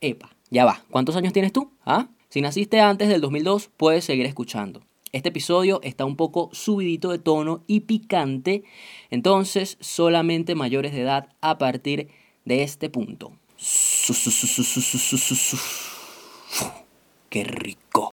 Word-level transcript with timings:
Epa, 0.00 0.36
ya 0.50 0.64
va. 0.64 0.84
¿Cuántos 0.90 1.16
años 1.16 1.32
tienes 1.32 1.52
tú? 1.52 1.72
¿Ah? 1.84 2.08
Si 2.28 2.40
naciste 2.40 2.80
antes 2.80 3.08
del 3.08 3.20
2002, 3.20 3.70
puedes 3.76 4.04
seguir 4.04 4.26
escuchando. 4.26 4.82
Este 5.12 5.30
episodio 5.30 5.80
está 5.82 6.04
un 6.04 6.16
poco 6.16 6.50
subidito 6.52 7.10
de 7.10 7.18
tono 7.18 7.62
y 7.66 7.80
picante, 7.80 8.64
entonces 9.10 9.78
solamente 9.80 10.54
mayores 10.54 10.92
de 10.92 11.02
edad 11.02 11.28
a 11.40 11.56
partir 11.58 12.08
de 12.44 12.62
este 12.62 12.90
punto. 12.90 13.32
¡Qué 17.30 17.44
rico! 17.44 18.12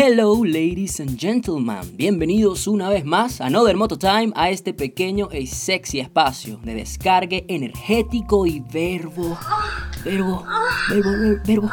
Hello 0.00 0.44
ladies 0.44 1.00
and 1.00 1.18
gentlemen, 1.18 1.96
bienvenidos 1.96 2.68
una 2.68 2.88
vez 2.88 3.04
más 3.04 3.40
a 3.40 3.46
Another 3.46 3.76
Moto 3.76 3.98
Time 3.98 4.32
a 4.36 4.48
este 4.48 4.72
pequeño 4.72 5.28
y 5.32 5.48
sexy 5.48 5.98
espacio 5.98 6.60
de 6.62 6.74
descargue 6.74 7.44
energético 7.48 8.46
y 8.46 8.60
verbo, 8.60 9.36
verbo, 10.04 10.46
verbo, 10.88 11.10
verbo, 11.44 11.70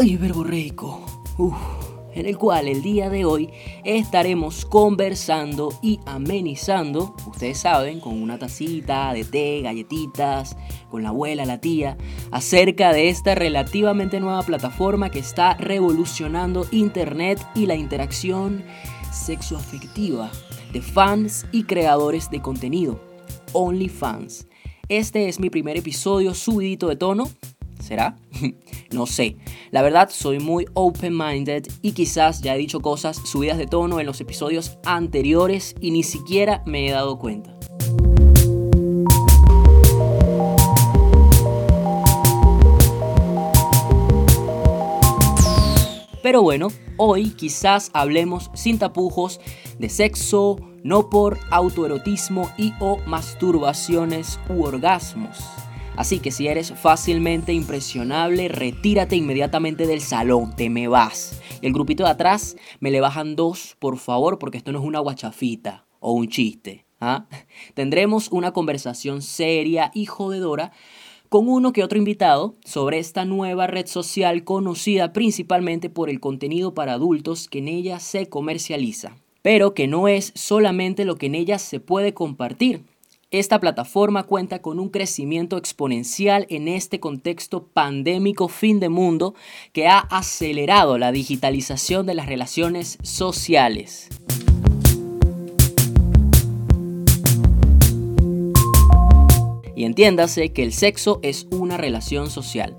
ay, 0.00 0.16
verbo 0.16 0.42
rico. 0.42 1.06
Uf 1.38 1.87
en 2.18 2.26
el 2.26 2.36
cual 2.36 2.68
el 2.68 2.82
día 2.82 3.10
de 3.10 3.24
hoy 3.24 3.50
estaremos 3.84 4.64
conversando 4.64 5.72
y 5.82 6.00
amenizando, 6.06 7.14
ustedes 7.26 7.58
saben, 7.58 8.00
con 8.00 8.20
una 8.20 8.38
tacita 8.38 9.12
de 9.12 9.24
té, 9.24 9.60
galletitas, 9.62 10.56
con 10.90 11.02
la 11.02 11.10
abuela, 11.10 11.46
la 11.46 11.60
tía, 11.60 11.96
acerca 12.30 12.92
de 12.92 13.08
esta 13.08 13.34
relativamente 13.34 14.20
nueva 14.20 14.42
plataforma 14.42 15.10
que 15.10 15.20
está 15.20 15.54
revolucionando 15.54 16.66
Internet 16.72 17.40
y 17.54 17.66
la 17.66 17.74
interacción 17.74 18.64
sexoafectiva 19.12 20.30
de 20.72 20.82
fans 20.82 21.46
y 21.52 21.64
creadores 21.64 22.30
de 22.30 22.42
contenido, 22.42 23.00
OnlyFans. 23.52 24.46
Este 24.88 25.28
es 25.28 25.38
mi 25.38 25.50
primer 25.50 25.76
episodio 25.76 26.34
subidito 26.34 26.88
de 26.88 26.96
tono, 26.96 27.30
¿Será? 27.80 28.16
no 28.90 29.06
sé. 29.06 29.36
La 29.70 29.82
verdad, 29.82 30.10
soy 30.12 30.38
muy 30.40 30.66
open-minded 30.74 31.66
y 31.82 31.92
quizás 31.92 32.42
ya 32.42 32.54
he 32.54 32.58
dicho 32.58 32.80
cosas 32.80 33.16
subidas 33.16 33.58
de 33.58 33.66
tono 33.66 34.00
en 34.00 34.06
los 34.06 34.20
episodios 34.20 34.78
anteriores 34.84 35.74
y 35.80 35.90
ni 35.90 36.02
siquiera 36.02 36.62
me 36.66 36.88
he 36.88 36.92
dado 36.92 37.18
cuenta. 37.18 37.58
Pero 46.28 46.42
bueno, 46.42 46.68
hoy 46.98 47.30
quizás 47.30 47.90
hablemos 47.94 48.50
sin 48.52 48.78
tapujos 48.78 49.40
de 49.78 49.88
sexo, 49.88 50.58
no 50.82 51.08
por 51.08 51.38
autoerotismo 51.50 52.50
y 52.58 52.74
o 52.80 52.98
masturbaciones 53.06 54.38
u 54.50 54.64
orgasmos. 54.64 55.38
Así 55.98 56.20
que 56.20 56.30
si 56.30 56.46
eres 56.46 56.72
fácilmente 56.72 57.52
impresionable, 57.52 58.46
retírate 58.46 59.16
inmediatamente 59.16 59.84
del 59.84 60.00
salón, 60.00 60.54
te 60.54 60.70
me 60.70 60.86
vas. 60.86 61.42
Y 61.60 61.66
el 61.66 61.72
grupito 61.72 62.04
de 62.04 62.10
atrás, 62.10 62.56
me 62.78 62.92
le 62.92 63.00
bajan 63.00 63.34
dos, 63.34 63.74
por 63.80 63.98
favor, 63.98 64.38
porque 64.38 64.58
esto 64.58 64.70
no 64.70 64.78
es 64.78 64.84
una 64.84 65.00
guachafita 65.00 65.88
o 65.98 66.12
un 66.12 66.28
chiste. 66.28 66.86
¿ah? 67.00 67.26
Tendremos 67.74 68.28
una 68.30 68.52
conversación 68.52 69.22
seria 69.22 69.90
y 69.92 70.06
jodedora 70.06 70.70
con 71.28 71.48
uno 71.48 71.72
que 71.72 71.82
otro 71.82 71.98
invitado 71.98 72.54
sobre 72.64 73.00
esta 73.00 73.24
nueva 73.24 73.66
red 73.66 73.88
social 73.88 74.44
conocida 74.44 75.12
principalmente 75.12 75.90
por 75.90 76.10
el 76.10 76.20
contenido 76.20 76.74
para 76.74 76.92
adultos 76.92 77.48
que 77.48 77.58
en 77.58 77.66
ella 77.66 77.98
se 77.98 78.28
comercializa, 78.28 79.16
pero 79.42 79.74
que 79.74 79.88
no 79.88 80.06
es 80.06 80.30
solamente 80.36 81.04
lo 81.04 81.16
que 81.16 81.26
en 81.26 81.34
ella 81.34 81.58
se 81.58 81.80
puede 81.80 82.14
compartir, 82.14 82.84
esta 83.30 83.60
plataforma 83.60 84.22
cuenta 84.22 84.62
con 84.62 84.80
un 84.80 84.88
crecimiento 84.88 85.58
exponencial 85.58 86.46
en 86.48 86.66
este 86.66 86.98
contexto 86.98 87.66
pandémico 87.66 88.48
fin 88.48 88.80
de 88.80 88.88
mundo 88.88 89.34
que 89.72 89.86
ha 89.86 89.98
acelerado 89.98 90.96
la 90.96 91.12
digitalización 91.12 92.06
de 92.06 92.14
las 92.14 92.26
relaciones 92.26 92.96
sociales. 93.02 94.08
Y 99.76 99.84
entiéndase 99.84 100.52
que 100.52 100.62
el 100.62 100.72
sexo 100.72 101.20
es 101.22 101.46
una 101.50 101.76
relación 101.76 102.30
social. 102.30 102.76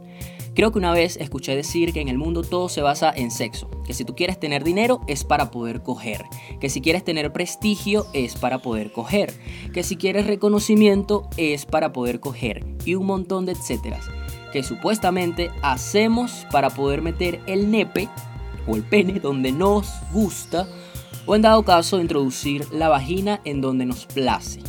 Creo 0.59 0.74
que 0.74 0.80
una 0.80 0.92
vez 0.92 1.16
escuché 1.16 1.56
decir 1.56 1.94
que 1.94 2.02
en 2.02 2.09
el 2.09 2.18
mundo 2.18 2.42
todo 2.42 2.68
se 2.68 2.81
basa 2.81 3.14
en 3.16 3.31
sexo, 3.31 3.70
que 3.86 3.94
si 3.94 4.03
tú 4.03 4.14
quieres 4.14 4.42
tener 4.42 4.66
dinero 4.66 5.00
es 5.08 5.24
para 5.24 5.52
poder 5.52 5.81
coger, 5.84 6.25
que 6.59 6.70
si 6.70 6.81
quieres 6.81 7.06
tener 7.06 7.31
prestigio 7.31 8.08
es 8.12 8.36
para 8.36 8.58
poder 8.58 8.92
coger, 8.92 9.31
que 9.74 9.84
si 9.84 9.96
quieres 9.96 10.28
reconocimiento 10.28 11.30
es 11.38 11.66
para 11.66 11.94
poder 11.94 12.19
coger 12.19 12.66
y 12.84 12.96
un 12.96 13.06
montón 13.06 13.46
de 13.46 13.53
etcéteras, 13.53 14.03
que 14.52 14.62
supuestamente 14.62 15.50
hacemos 15.62 16.46
para 16.52 16.69
poder 16.72 17.02
meter 17.02 17.40
el 17.48 17.72
nepe 17.72 18.09
o 18.68 18.75
el 18.75 18.84
pene 18.84 19.22
donde 19.22 19.53
nos 19.53 19.90
gusta 20.12 20.68
o 21.25 21.38
en 21.38 21.42
dado 21.42 21.64
caso 21.64 22.02
introducir 22.02 22.68
la 22.74 22.90
vagina 22.90 23.40
en 23.46 23.62
donde 23.62 23.86
nos 23.86 24.08
place. 24.08 24.59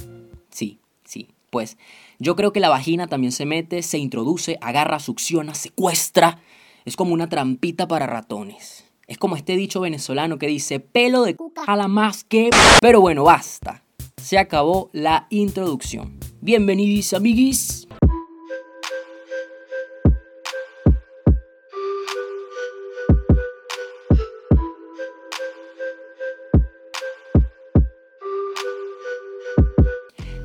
Sí, 0.51 0.79
sí, 1.05 1.31
pues 1.51 1.77
yo 2.21 2.37
creo 2.37 2.53
que 2.53 2.61
la 2.61 2.69
vagina 2.69 3.07
también 3.07 3.33
se 3.33 3.47
mete, 3.47 3.83
se 3.83 3.97
introduce, 3.97 4.59
agarra, 4.61 5.01
succiona, 5.01 5.55
secuestra. 5.55 6.39
Es 6.85 6.95
como 6.95 7.15
una 7.15 7.31
trampita 7.31 7.89
para 7.89 8.07
ratones. 8.07 8.85
Es 9.07 9.17
como 9.17 9.37
este 9.37 9.57
dicho 9.57 9.81
venezolano 9.81 10.39
que 10.39 10.47
dice 10.47 10.81
pelo 10.81 11.23
de 11.23 11.35
cuca 11.35 11.65
jala 11.65 11.89
más 11.89 12.23
que... 12.23 12.51
Pero 12.83 13.01
bueno, 13.01 13.25
basta. 13.25 13.83
Se 14.23 14.37
acabó 14.39 14.91
la 14.93 15.29
introducción. 15.31 16.21
Bienvenidos 16.43 17.15
amiguis 17.15 17.89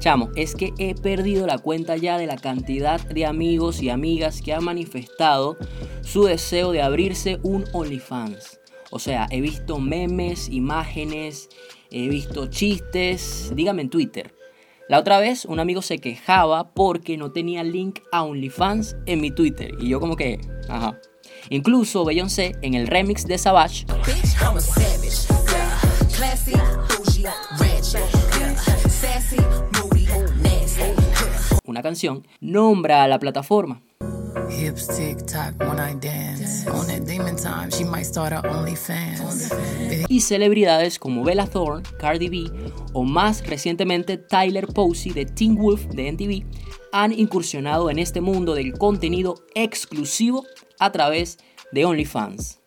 Chamo, 0.05 0.29
es 0.35 0.53
que 0.53 0.71
he 0.77 0.93
perdido 0.93 1.47
la 1.47 1.57
cuenta 1.57 1.97
ya 1.97 2.19
de 2.19 2.27
la 2.27 2.37
cantidad 2.37 3.01
de 3.01 3.25
amigos 3.25 3.81
y 3.81 3.89
amigas 3.89 4.43
que 4.43 4.53
han 4.53 4.63
manifestado 4.63 5.57
su 6.03 6.25
deseo 6.25 6.71
de 6.71 6.83
abrirse 6.83 7.39
un 7.41 7.65
OnlyFans. 7.73 8.59
O 8.91 8.99
sea, 8.99 9.25
he 9.31 9.41
visto 9.41 9.79
memes, 9.79 10.47
imágenes, 10.49 11.49
he 11.89 12.07
visto 12.07 12.45
chistes, 12.45 13.51
dígame 13.55 13.81
en 13.81 13.89
Twitter. 13.89 14.35
La 14.87 14.99
otra 14.99 15.17
vez 15.17 15.43
un 15.43 15.59
amigo 15.59 15.81
se 15.81 15.97
quejaba 15.97 16.75
porque 16.75 17.17
no 17.17 17.31
tenía 17.31 17.63
link 17.63 18.01
a 18.11 18.21
OnlyFans 18.21 18.97
en 19.07 19.21
mi 19.21 19.31
Twitter. 19.31 19.71
Y 19.79 19.89
yo 19.89 19.99
como 19.99 20.15
que, 20.15 20.39
ajá. 20.69 21.01
Incluso 21.49 22.05
Beyoncé 22.05 22.51
en 22.61 22.75
el 22.75 22.85
remix 22.85 23.25
de 23.25 23.39
Savage 23.39 23.87
una 31.67 31.81
canción, 31.81 32.27
nombra 32.39 33.03
a 33.03 33.07
la 33.07 33.19
plataforma. 33.19 33.81
Y 40.07 40.21
celebridades 40.21 40.99
como 40.99 41.23
Bella 41.23 41.47
Thorne, 41.47 41.83
Cardi 41.99 42.29
B 42.29 42.51
o 42.93 43.03
más 43.03 43.45
recientemente 43.45 44.17
Tyler 44.17 44.67
Posey 44.67 45.13
de 45.13 45.25
Teen 45.25 45.55
Wolf 45.55 45.85
de 45.87 46.11
MTV 46.11 46.45
han 46.91 47.11
incursionado 47.11 47.89
en 47.89 47.99
este 47.99 48.21
mundo 48.21 48.55
del 48.55 48.77
contenido 48.77 49.35
exclusivo 49.53 50.45
a 50.79 50.91
través 50.91 51.37
de 51.71 51.85
OnlyFans. 51.85 52.59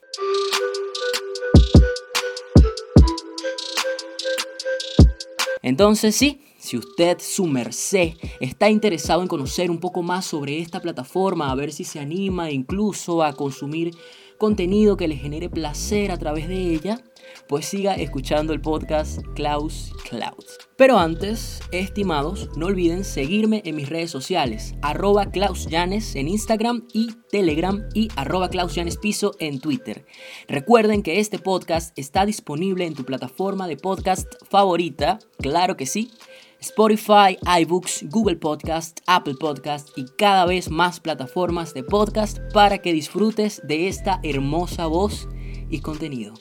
Entonces 5.62 6.16
sí, 6.16 6.47
si 6.68 6.76
usted, 6.76 7.16
su 7.18 7.46
merced, 7.46 8.12
está 8.40 8.68
interesado 8.68 9.22
en 9.22 9.28
conocer 9.28 9.70
un 9.70 9.80
poco 9.80 10.02
más 10.02 10.26
sobre 10.26 10.58
esta 10.58 10.80
plataforma, 10.80 11.50
a 11.50 11.54
ver 11.54 11.72
si 11.72 11.84
se 11.84 11.98
anima 11.98 12.50
incluso 12.50 13.22
a 13.22 13.32
consumir 13.32 13.96
contenido 14.36 14.98
que 14.98 15.08
le 15.08 15.16
genere 15.16 15.48
placer 15.48 16.12
a 16.12 16.18
través 16.18 16.46
de 16.46 16.74
ella, 16.74 17.02
pues 17.48 17.66
siga 17.66 17.94
escuchando 17.94 18.52
el 18.52 18.60
podcast 18.60 19.20
Klaus 19.34 19.92
Cloud. 20.08 20.44
Pero 20.76 20.98
antes, 20.98 21.60
estimados, 21.72 22.50
no 22.56 22.66
olviden 22.66 23.02
seguirme 23.02 23.62
en 23.64 23.74
mis 23.74 23.88
redes 23.88 24.10
sociales, 24.10 24.74
arroba 24.80 25.30
Klaus 25.30 25.66
en 25.72 26.28
Instagram 26.28 26.86
y 26.92 27.14
Telegram 27.30 27.88
y 27.94 28.08
arroba 28.14 28.48
Klaus 28.48 28.78
Piso 29.00 29.34
en 29.40 29.60
Twitter. 29.60 30.06
Recuerden 30.46 31.02
que 31.02 31.18
este 31.18 31.38
podcast 31.38 31.98
está 31.98 32.24
disponible 32.26 32.86
en 32.86 32.94
tu 32.94 33.04
plataforma 33.04 33.66
de 33.66 33.76
podcast 33.76 34.28
favorita, 34.48 35.18
claro 35.38 35.76
que 35.76 35.86
sí, 35.86 36.10
Spotify, 36.60 37.38
iBooks, 37.60 38.06
Google 38.10 38.36
Podcast, 38.36 38.98
Apple 39.06 39.34
Podcast 39.38 39.96
y 39.96 40.06
cada 40.16 40.44
vez 40.44 40.70
más 40.70 40.98
plataformas 40.98 41.72
de 41.72 41.84
podcast 41.84 42.38
para 42.52 42.78
que 42.78 42.92
disfrutes 42.92 43.62
de 43.64 43.86
esta 43.86 44.18
hermosa 44.24 44.86
voz 44.86 45.28
y 45.70 45.80
contenido. 45.80 46.34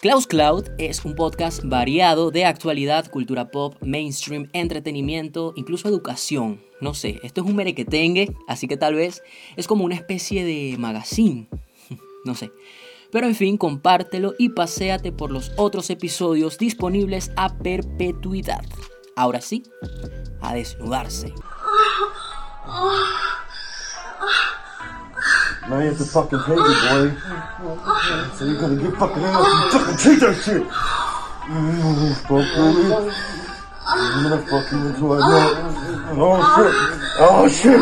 Klaus 0.00 0.26
Cloud 0.26 0.68
es 0.78 1.04
un 1.04 1.14
podcast 1.14 1.62
variado 1.62 2.30
de 2.30 2.46
actualidad, 2.46 3.10
cultura 3.10 3.50
pop, 3.50 3.76
mainstream, 3.82 4.48
entretenimiento, 4.54 5.52
incluso 5.56 5.88
educación. 5.88 6.62
No 6.80 6.94
sé, 6.94 7.20
esto 7.22 7.42
es 7.42 7.46
un 7.46 7.54
merequetengue, 7.54 8.34
así 8.48 8.66
que 8.66 8.78
tal 8.78 8.94
vez 8.94 9.22
es 9.56 9.66
como 9.66 9.84
una 9.84 9.94
especie 9.94 10.42
de 10.42 10.76
magazine. 10.78 11.48
no 12.24 12.34
sé. 12.34 12.50
Pero 13.12 13.26
en 13.26 13.34
fin, 13.34 13.58
compártelo 13.58 14.34
y 14.38 14.48
paséate 14.48 15.12
por 15.12 15.30
los 15.30 15.52
otros 15.56 15.90
episodios 15.90 16.56
disponibles 16.56 17.30
a 17.36 17.54
perpetuidad. 17.58 18.64
Ahora 19.14 19.42
sí, 19.42 19.62
a 20.40 20.54
desnudarse. 20.54 21.34
Now 25.68 25.78
you 25.78 25.90
have 25.90 25.98
to 25.98 26.04
fucking 26.04 26.38
get 26.38 26.56
fucking 28.98 29.24
out 29.24 29.46
and 29.46 29.70
fucking 29.72 29.96
take 29.96 30.34
shit. 30.42 30.62
Mm. 31.48 32.16
Oh 36.18 36.40
shit. 36.56 36.72
Oh 37.20 37.48
shit. 37.48 37.80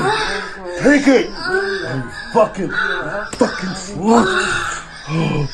Fucking, 2.32 2.70
fucking. 3.38 4.79
Uf, 5.12 5.50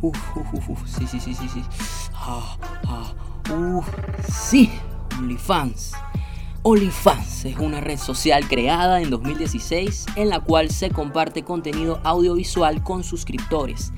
uf, 0.00 0.68
uf, 0.68 0.78
sí, 0.86 1.04
sí, 1.08 1.18
sí, 1.18 1.34
sí, 1.34 1.48
sí. 1.48 1.64
Ah, 2.14 2.56
ah, 2.86 3.12
uf, 3.52 3.88
sí, 4.28 4.70
OnlyFans. 5.18 5.94
OnlyFans 6.62 7.46
es 7.46 7.58
una 7.58 7.80
red 7.80 7.98
social 7.98 8.46
creada 8.46 9.00
en 9.00 9.10
2016 9.10 10.06
en 10.14 10.28
la 10.28 10.38
cual 10.40 10.70
se 10.70 10.90
comparte 10.90 11.42
contenido 11.42 12.00
audiovisual 12.04 12.84
con 12.84 13.02
suscriptores. 13.02 13.92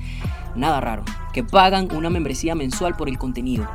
Nada 0.55 0.81
raro, 0.81 1.03
que 1.31 1.43
pagan 1.43 1.89
una 1.95 2.09
membresía 2.09 2.55
mensual 2.55 2.97
por 2.97 3.07
el 3.07 3.19
contenido. 3.19 3.67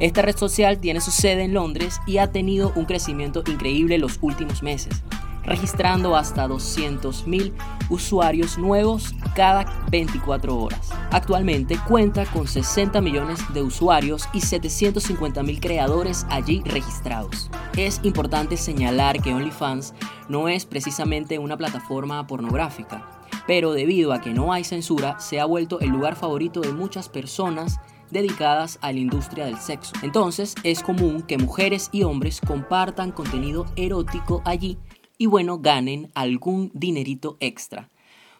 Esta 0.00 0.22
red 0.22 0.36
social 0.36 0.78
tiene 0.78 1.00
su 1.00 1.12
sede 1.12 1.44
en 1.44 1.54
Londres 1.54 2.00
y 2.04 2.18
ha 2.18 2.32
tenido 2.32 2.72
un 2.74 2.84
crecimiento 2.84 3.44
increíble 3.46 3.98
los 3.98 4.18
últimos 4.22 4.64
meses 4.64 5.04
registrando 5.48 6.14
hasta 6.14 6.46
200.000 6.46 7.52
usuarios 7.88 8.58
nuevos 8.58 9.14
cada 9.34 9.64
24 9.90 10.56
horas. 10.56 10.90
Actualmente 11.10 11.78
cuenta 11.88 12.26
con 12.26 12.46
60 12.46 13.00
millones 13.00 13.40
de 13.54 13.62
usuarios 13.62 14.28
y 14.32 14.40
750.000 14.40 15.60
creadores 15.60 16.26
allí 16.28 16.62
registrados. 16.64 17.50
Es 17.76 18.00
importante 18.04 18.56
señalar 18.56 19.20
que 19.22 19.32
OnlyFans 19.32 19.94
no 20.28 20.48
es 20.48 20.66
precisamente 20.66 21.38
una 21.38 21.56
plataforma 21.56 22.26
pornográfica, 22.26 23.08
pero 23.46 23.72
debido 23.72 24.12
a 24.12 24.20
que 24.20 24.34
no 24.34 24.52
hay 24.52 24.64
censura, 24.64 25.18
se 25.20 25.40
ha 25.40 25.46
vuelto 25.46 25.80
el 25.80 25.88
lugar 25.88 26.16
favorito 26.16 26.60
de 26.60 26.72
muchas 26.72 27.08
personas 27.08 27.80
dedicadas 28.10 28.78
a 28.82 28.92
la 28.92 28.98
industria 28.98 29.46
del 29.46 29.58
sexo. 29.58 29.92
Entonces 30.02 30.54
es 30.62 30.82
común 30.82 31.22
que 31.22 31.38
mujeres 31.38 31.88
y 31.92 32.02
hombres 32.02 32.40
compartan 32.40 33.12
contenido 33.12 33.66
erótico 33.76 34.42
allí 34.44 34.78
y 35.18 35.26
bueno, 35.26 35.58
ganen 35.58 36.10
algún 36.14 36.70
dinerito 36.72 37.36
extra. 37.40 37.90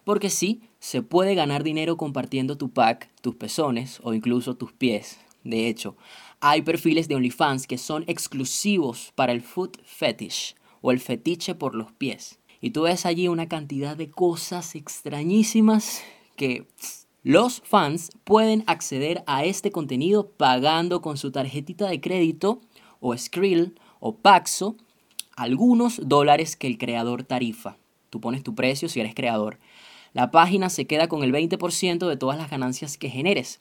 Porque 0.04 0.30
sí, 0.30 0.62
se 0.78 1.02
puede 1.02 1.34
ganar 1.34 1.64
dinero 1.64 1.96
compartiendo 1.96 2.56
tu 2.56 2.70
pack, 2.70 3.10
tus 3.20 3.34
pezones 3.34 4.00
o 4.02 4.14
incluso 4.14 4.56
tus 4.56 4.72
pies. 4.72 5.18
De 5.44 5.68
hecho, 5.68 5.96
hay 6.40 6.62
perfiles 6.62 7.08
de 7.08 7.16
OnlyFans 7.16 7.66
que 7.66 7.78
son 7.78 8.04
exclusivos 8.06 9.12
para 9.14 9.32
el 9.32 9.42
foot 9.42 9.76
fetish 9.84 10.54
o 10.80 10.92
el 10.92 11.00
fetiche 11.00 11.54
por 11.54 11.74
los 11.74 11.92
pies. 11.92 12.38
Y 12.60 12.70
tú 12.70 12.82
ves 12.82 13.06
allí 13.06 13.28
una 13.28 13.48
cantidad 13.48 13.96
de 13.96 14.10
cosas 14.10 14.74
extrañísimas 14.74 16.02
que 16.36 16.66
los 17.22 17.60
fans 17.64 18.10
pueden 18.24 18.64
acceder 18.66 19.24
a 19.26 19.44
este 19.44 19.72
contenido 19.72 20.30
pagando 20.30 21.02
con 21.02 21.16
su 21.16 21.32
tarjetita 21.32 21.88
de 21.88 22.00
crédito 22.00 22.60
o 23.00 23.16
Skrill 23.16 23.74
o 24.00 24.16
Paxo 24.16 24.76
algunos 25.38 26.00
dólares 26.04 26.56
que 26.56 26.66
el 26.66 26.78
creador 26.78 27.22
tarifa. 27.22 27.76
Tú 28.10 28.20
pones 28.20 28.42
tu 28.42 28.54
precio 28.54 28.88
si 28.88 29.00
eres 29.00 29.14
creador. 29.14 29.58
La 30.12 30.30
página 30.30 30.68
se 30.68 30.86
queda 30.86 31.08
con 31.08 31.22
el 31.22 31.32
20% 31.32 32.08
de 32.08 32.16
todas 32.16 32.38
las 32.38 32.50
ganancias 32.50 32.98
que 32.98 33.08
generes. 33.08 33.60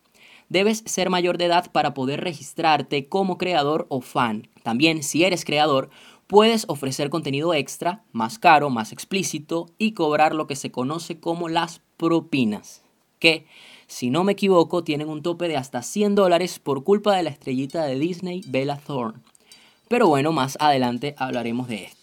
Debes 0.50 0.82
ser 0.86 1.10
mayor 1.10 1.38
de 1.38 1.46
edad 1.46 1.72
para 1.72 1.94
poder 1.94 2.22
registrarte 2.22 3.08
como 3.08 3.38
creador 3.38 3.86
o 3.90 4.02
fan. 4.02 4.48
También, 4.64 5.04
si 5.04 5.24
eres 5.24 5.46
creador, 5.46 5.90
puedes 6.26 6.66
ofrecer 6.68 7.10
contenido 7.10 7.54
extra, 7.54 8.04
más 8.12 8.40
caro, 8.40 8.70
más 8.70 8.92
explícito 8.92 9.68
y 9.78 9.92
cobrar 9.92 10.34
lo 10.34 10.48
que 10.48 10.56
se 10.56 10.72
conoce 10.72 11.20
como 11.20 11.48
las 11.48 11.82
propinas. 11.98 12.82
Que, 13.20 13.46
si 13.88 14.10
no 14.10 14.24
me 14.24 14.32
equivoco, 14.32 14.84
tienen 14.84 15.10
un 15.10 15.22
tope 15.22 15.48
de 15.48 15.58
hasta 15.58 15.84
100 15.84 16.16
dólares 16.16 16.60
por 16.60 16.84
culpa 16.84 17.16
de 17.16 17.24
la 17.24 17.30
estrellita 17.30 17.84
de 17.84 18.00
Disney, 18.00 18.44
Bella 18.48 18.78
Thorne. 18.78 19.22
Pero 19.90 20.08
bueno, 20.08 20.32
más 20.32 20.58
adelante 20.60 21.16
hablaremos 21.18 21.68
de 21.68 21.86
esto. 21.86 21.98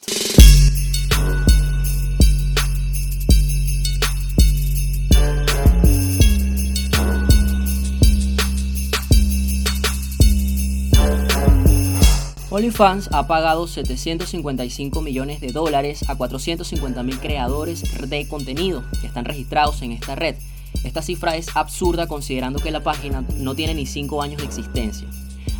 OnlyFans 12.51 13.11
ha 13.13 13.27
pagado 13.27 13.67
755 13.67 15.01
millones 15.01 15.41
de 15.41 15.51
dólares 15.51 16.09
a 16.09 16.15
450 16.15 17.03
mil 17.03 17.19
creadores 17.19 17.83
de 18.09 18.29
contenido 18.29 18.85
que 19.01 19.09
están 19.09 19.25
registrados 19.25 19.83
en 19.83 19.91
esta 19.91 20.15
red. 20.15 20.37
Esta 20.85 21.03
cifra 21.03 21.37
es 21.37 21.49
absurda 21.57 22.07
considerando 22.07 22.61
que 22.61 22.71
la 22.71 22.85
página 22.85 23.25
no 23.39 23.57
tiene 23.57 23.75
ni 23.75 23.87
5 23.87 24.23
años 24.23 24.39
de 24.39 24.47
existencia. 24.47 25.09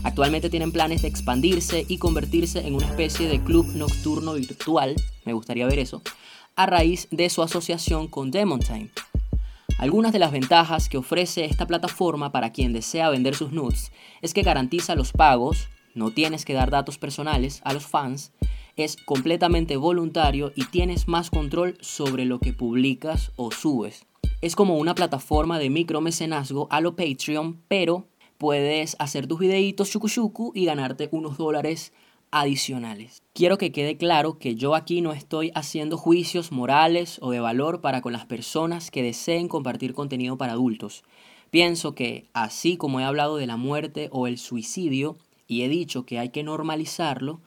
Actualmente 0.03 0.51
tienen 0.51 0.73
planes 0.73 1.03
de 1.03 1.09
expandirse 1.09 1.85
y 1.89 1.99
convertirse 1.99 2.67
en 2.67 2.75
una 2.75 2.87
especie 2.87 3.29
de 3.29 3.43
club 3.43 3.67
nocturno 3.75 4.35
virtual, 4.35 4.95
me 5.25 5.33
gustaría 5.33 5.67
ver 5.67 5.79
eso, 5.79 6.03
a 6.57 6.67
raíz 6.67 7.09
de 7.11 7.31
su 7.31 7.43
asociación 7.43 8.09
con 8.09 8.31
Demon 8.31 8.61
Time. 8.61 8.91
Algunas 9.79 10.13
de 10.13 10.21
las 10.21 10.31
ventajas 10.31 10.89
que 10.89 10.99
ofrece 10.99 11.45
esta 11.45 11.67
plataforma 11.67 12.31
para 12.31 12.53
quien 12.53 12.73
desea 12.73 13.11
vender 13.11 13.35
sus 13.35 13.53
nudes 13.53 13.91
es 14.23 14.33
que 14.33 14.43
garantiza 14.43 14.95
los 14.95 15.13
pagos, 15.13 15.69
no 15.95 16.11
tienes 16.11 16.45
que 16.45 16.55
dar 16.55 16.71
datos 16.71 16.97
personales 16.97 17.61
a 17.65 17.73
los 17.73 17.85
fans, 17.87 18.33
es 18.77 18.97
completamente 18.97 19.77
voluntario 19.77 20.53
y 20.55 20.65
tienes 20.67 21.09
más 21.09 21.31
control 21.31 21.77
sobre 21.81 22.25
lo 22.25 22.39
que 22.39 22.53
publicas 22.53 23.33
o 23.37 23.51
subes. 23.51 24.07
Es 24.41 24.57
como 24.57 24.79
una 24.79 24.95
plataforma 24.95 25.59
de 25.59 25.71
micromecenazgo 25.71 26.69
a 26.71 26.81
lo 26.81 26.97
Patreon, 26.97 27.63
pero 27.69 28.07
puedes 28.39 28.97
hacer 28.99 29.27
tus 29.27 29.39
videitos 29.39 29.91
chucu 29.91 30.53
y 30.55 30.65
ganarte 30.65 31.09
unos 31.13 31.39
dólares 31.39 31.93
adicionales. 32.31 33.23
Quiero 33.33 33.59
que 33.59 33.71
quede 33.71 33.97
claro 33.97 34.39
que 34.39 34.57
yo 34.57 34.75
aquí 34.75 35.01
no 35.01 35.13
estoy 35.13 35.53
haciendo 35.55 35.97
juicios 35.97 36.51
morales 36.51 37.19
o 37.23 37.31
de 37.31 37.39
valor 37.39 37.81
para 37.81 38.01
con 38.01 38.13
las 38.13 38.27
personas 38.27 38.91
que 38.91 39.05
deseen 39.05 39.47
compartir 39.47 39.95
contenido 39.95 40.37
para 40.37 40.53
adultos. 40.53 41.05
Pienso 41.51 41.95
que, 41.95 42.27
así 42.33 42.77
como 42.77 42.99
he 42.99 43.05
hablado 43.05 43.37
de 43.37 43.47
la 43.47 43.57
muerte 43.57 44.09
o 44.11 44.27
el 44.27 44.39
suicidio 44.39 45.17
y 45.47 45.63
he 45.63 45.69
dicho 45.69 46.05
que 46.05 46.19
hay 46.19 46.31
que 46.31 46.43
normalizarlo, 46.43 47.41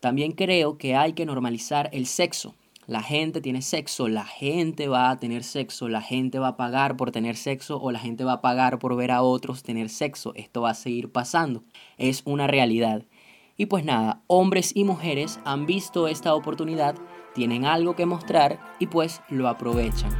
también 0.00 0.32
creo 0.32 0.78
que 0.78 0.96
hay 0.96 1.12
que 1.12 1.24
normalizar 1.24 1.88
el 1.92 2.06
sexo. 2.06 2.56
La 2.86 3.02
gente 3.02 3.40
tiene 3.40 3.62
sexo, 3.62 4.08
la 4.08 4.24
gente 4.24 4.88
va 4.88 5.10
a 5.10 5.16
tener 5.16 5.44
sexo, 5.44 5.88
la 5.88 6.02
gente 6.02 6.40
va 6.40 6.48
a 6.48 6.56
pagar 6.56 6.96
por 6.96 7.12
tener 7.12 7.36
sexo 7.36 7.80
o 7.80 7.92
la 7.92 8.00
gente 8.00 8.24
va 8.24 8.34
a 8.34 8.40
pagar 8.40 8.80
por 8.80 8.96
ver 8.96 9.12
a 9.12 9.22
otros 9.22 9.62
tener 9.62 9.88
sexo. 9.88 10.32
Esto 10.34 10.62
va 10.62 10.70
a 10.70 10.74
seguir 10.74 11.12
pasando. 11.12 11.62
Es 11.96 12.22
una 12.24 12.48
realidad. 12.48 13.04
Y 13.56 13.66
pues 13.66 13.84
nada, 13.84 14.22
hombres 14.26 14.72
y 14.74 14.82
mujeres 14.82 15.38
han 15.44 15.66
visto 15.66 16.08
esta 16.08 16.34
oportunidad, 16.34 16.96
tienen 17.34 17.66
algo 17.66 17.94
que 17.94 18.06
mostrar 18.06 18.58
y 18.80 18.88
pues 18.88 19.20
lo 19.28 19.48
aprovechan. 19.48 20.10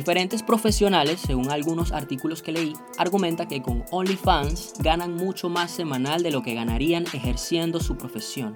Diferentes 0.00 0.42
profesionales, 0.42 1.20
según 1.20 1.50
algunos 1.50 1.92
artículos 1.92 2.40
que 2.40 2.52
leí, 2.52 2.72
argumentan 2.96 3.48
que 3.48 3.60
con 3.60 3.84
OnlyFans 3.90 4.72
ganan 4.78 5.14
mucho 5.14 5.50
más 5.50 5.70
semanal 5.70 6.22
de 6.22 6.30
lo 6.30 6.42
que 6.42 6.54
ganarían 6.54 7.04
ejerciendo 7.12 7.80
su 7.80 7.98
profesión. 7.98 8.54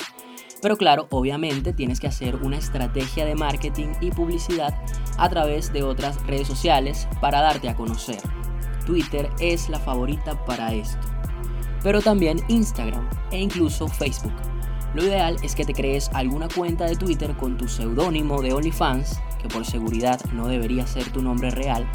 Pero 0.62 0.78
claro, 0.78 1.06
obviamente 1.10 1.74
tienes 1.74 2.00
que 2.00 2.06
hacer 2.06 2.36
una 2.36 2.56
estrategia 2.56 3.26
de 3.26 3.34
marketing 3.34 3.88
y 4.00 4.10
publicidad 4.10 4.74
a 5.18 5.28
través 5.28 5.70
de 5.70 5.82
otras 5.82 6.16
redes 6.26 6.48
sociales 6.48 7.06
para 7.20 7.42
darte 7.42 7.68
a 7.68 7.76
conocer. 7.76 8.22
Twitter 8.86 9.28
es 9.38 9.68
la 9.68 9.78
favorita 9.78 10.46
para 10.46 10.72
esto. 10.72 11.06
Pero 11.82 12.00
también 12.00 12.38
Instagram 12.48 13.06
e 13.30 13.38
incluso 13.38 13.86
Facebook. 13.86 14.32
Lo 14.94 15.04
ideal 15.04 15.36
es 15.42 15.54
que 15.54 15.66
te 15.66 15.74
crees 15.74 16.08
alguna 16.14 16.48
cuenta 16.48 16.86
de 16.86 16.96
Twitter 16.96 17.36
con 17.36 17.58
tu 17.58 17.68
seudónimo 17.68 18.40
de 18.40 18.54
OnlyFans 18.54 19.20
que 19.44 19.50
por 19.50 19.66
seguridad 19.66 20.18
no 20.32 20.48
debería 20.48 20.86
ser 20.86 21.12
tu 21.12 21.20
nombre 21.20 21.50
real, 21.50 21.86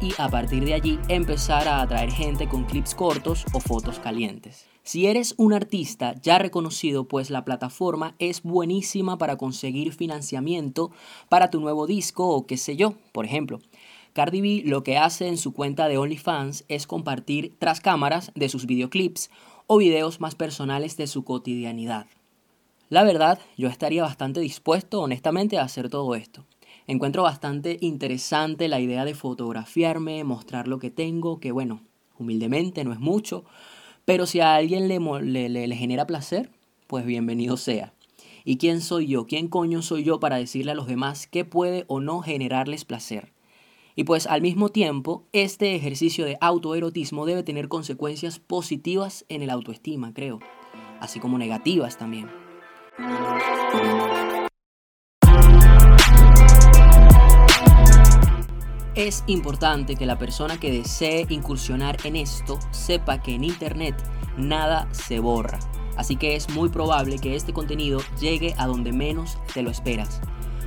y 0.00 0.14
a 0.16 0.26
partir 0.30 0.64
de 0.64 0.72
allí 0.72 0.98
empezar 1.08 1.68
a 1.68 1.82
atraer 1.82 2.10
gente 2.10 2.48
con 2.48 2.64
clips 2.64 2.94
cortos 2.94 3.44
o 3.52 3.60
fotos 3.60 3.98
calientes. 3.98 4.64
Si 4.82 5.06
eres 5.06 5.34
un 5.36 5.52
artista 5.52 6.14
ya 6.22 6.38
reconocido, 6.38 7.04
pues 7.04 7.28
la 7.28 7.44
plataforma 7.44 8.14
es 8.18 8.42
buenísima 8.42 9.18
para 9.18 9.36
conseguir 9.36 9.92
financiamiento 9.92 10.92
para 11.28 11.50
tu 11.50 11.60
nuevo 11.60 11.86
disco 11.86 12.26
o 12.26 12.46
qué 12.46 12.56
sé 12.56 12.76
yo, 12.76 12.94
por 13.12 13.26
ejemplo. 13.26 13.60
Cardi 14.14 14.40
B 14.40 14.62
lo 14.64 14.82
que 14.82 14.96
hace 14.96 15.28
en 15.28 15.36
su 15.36 15.52
cuenta 15.52 15.88
de 15.88 15.98
OnlyFans 15.98 16.64
es 16.68 16.86
compartir 16.86 17.54
tras 17.58 17.80
cámaras 17.80 18.32
de 18.34 18.48
sus 18.48 18.64
videoclips 18.64 19.30
o 19.66 19.76
videos 19.76 20.20
más 20.20 20.34
personales 20.34 20.96
de 20.96 21.06
su 21.06 21.22
cotidianidad. 21.22 22.06
La 22.88 23.02
verdad, 23.02 23.38
yo 23.58 23.68
estaría 23.68 24.02
bastante 24.02 24.40
dispuesto, 24.40 25.02
honestamente, 25.02 25.58
a 25.58 25.64
hacer 25.64 25.90
todo 25.90 26.14
esto. 26.14 26.46
Encuentro 26.86 27.22
bastante 27.22 27.78
interesante 27.80 28.68
la 28.68 28.78
idea 28.78 29.06
de 29.06 29.14
fotografiarme, 29.14 30.22
mostrar 30.22 30.68
lo 30.68 30.78
que 30.78 30.90
tengo, 30.90 31.40
que 31.40 31.50
bueno, 31.50 31.80
humildemente 32.18 32.84
no 32.84 32.92
es 32.92 33.00
mucho, 33.00 33.44
pero 34.04 34.26
si 34.26 34.40
a 34.40 34.54
alguien 34.54 34.86
le, 34.88 35.76
genera 35.76 36.06
placer, 36.06 36.50
pues 36.86 37.06
bienvenido 37.06 37.56
sea. 37.56 37.94
¿Y 38.44 38.58
quién 38.58 38.82
soy 38.82 39.06
yo? 39.06 39.26
¿Quién 39.26 39.48
coño 39.48 39.80
soy 39.80 40.04
yo 40.04 40.20
para 40.20 40.36
decirle 40.36 40.72
a 40.72 40.74
los 40.74 40.86
demás 40.86 41.26
qué 41.26 41.46
puede 41.46 41.86
o 41.88 42.00
no 42.00 42.20
generarles 42.20 42.84
placer? 42.84 43.32
Y 43.96 44.04
pues 44.04 44.26
al 44.26 44.42
mismo 44.42 44.68
tiempo, 44.68 45.24
este 45.32 45.74
ejercicio 45.74 46.26
de 46.26 46.36
autoerotismo 46.42 47.24
debe 47.24 47.42
tener 47.42 47.68
consecuencias 47.68 48.40
positivas 48.40 49.24
en 49.30 49.40
el 49.40 49.48
autoestima, 49.48 50.12
creo, 50.12 50.40
así 51.00 51.18
como 51.18 51.38
negativas 51.38 51.96
también. 51.96 52.28
Es 58.96 59.24
importante 59.26 59.96
que 59.96 60.06
la 60.06 60.18
persona 60.18 60.60
que 60.60 60.70
desee 60.70 61.26
incursionar 61.28 61.96
en 62.04 62.14
esto 62.14 62.60
sepa 62.70 63.20
que 63.20 63.34
en 63.34 63.42
Internet 63.42 63.96
nada 64.38 64.88
se 64.92 65.18
borra, 65.18 65.58
así 65.96 66.14
que 66.14 66.36
es 66.36 66.48
muy 66.50 66.68
probable 66.68 67.18
que 67.18 67.34
este 67.34 67.52
contenido 67.52 67.98
llegue 68.20 68.54
a 68.56 68.68
donde 68.68 68.92
menos 68.92 69.36
te 69.52 69.62
lo 69.62 69.70
esperas, 69.72 70.20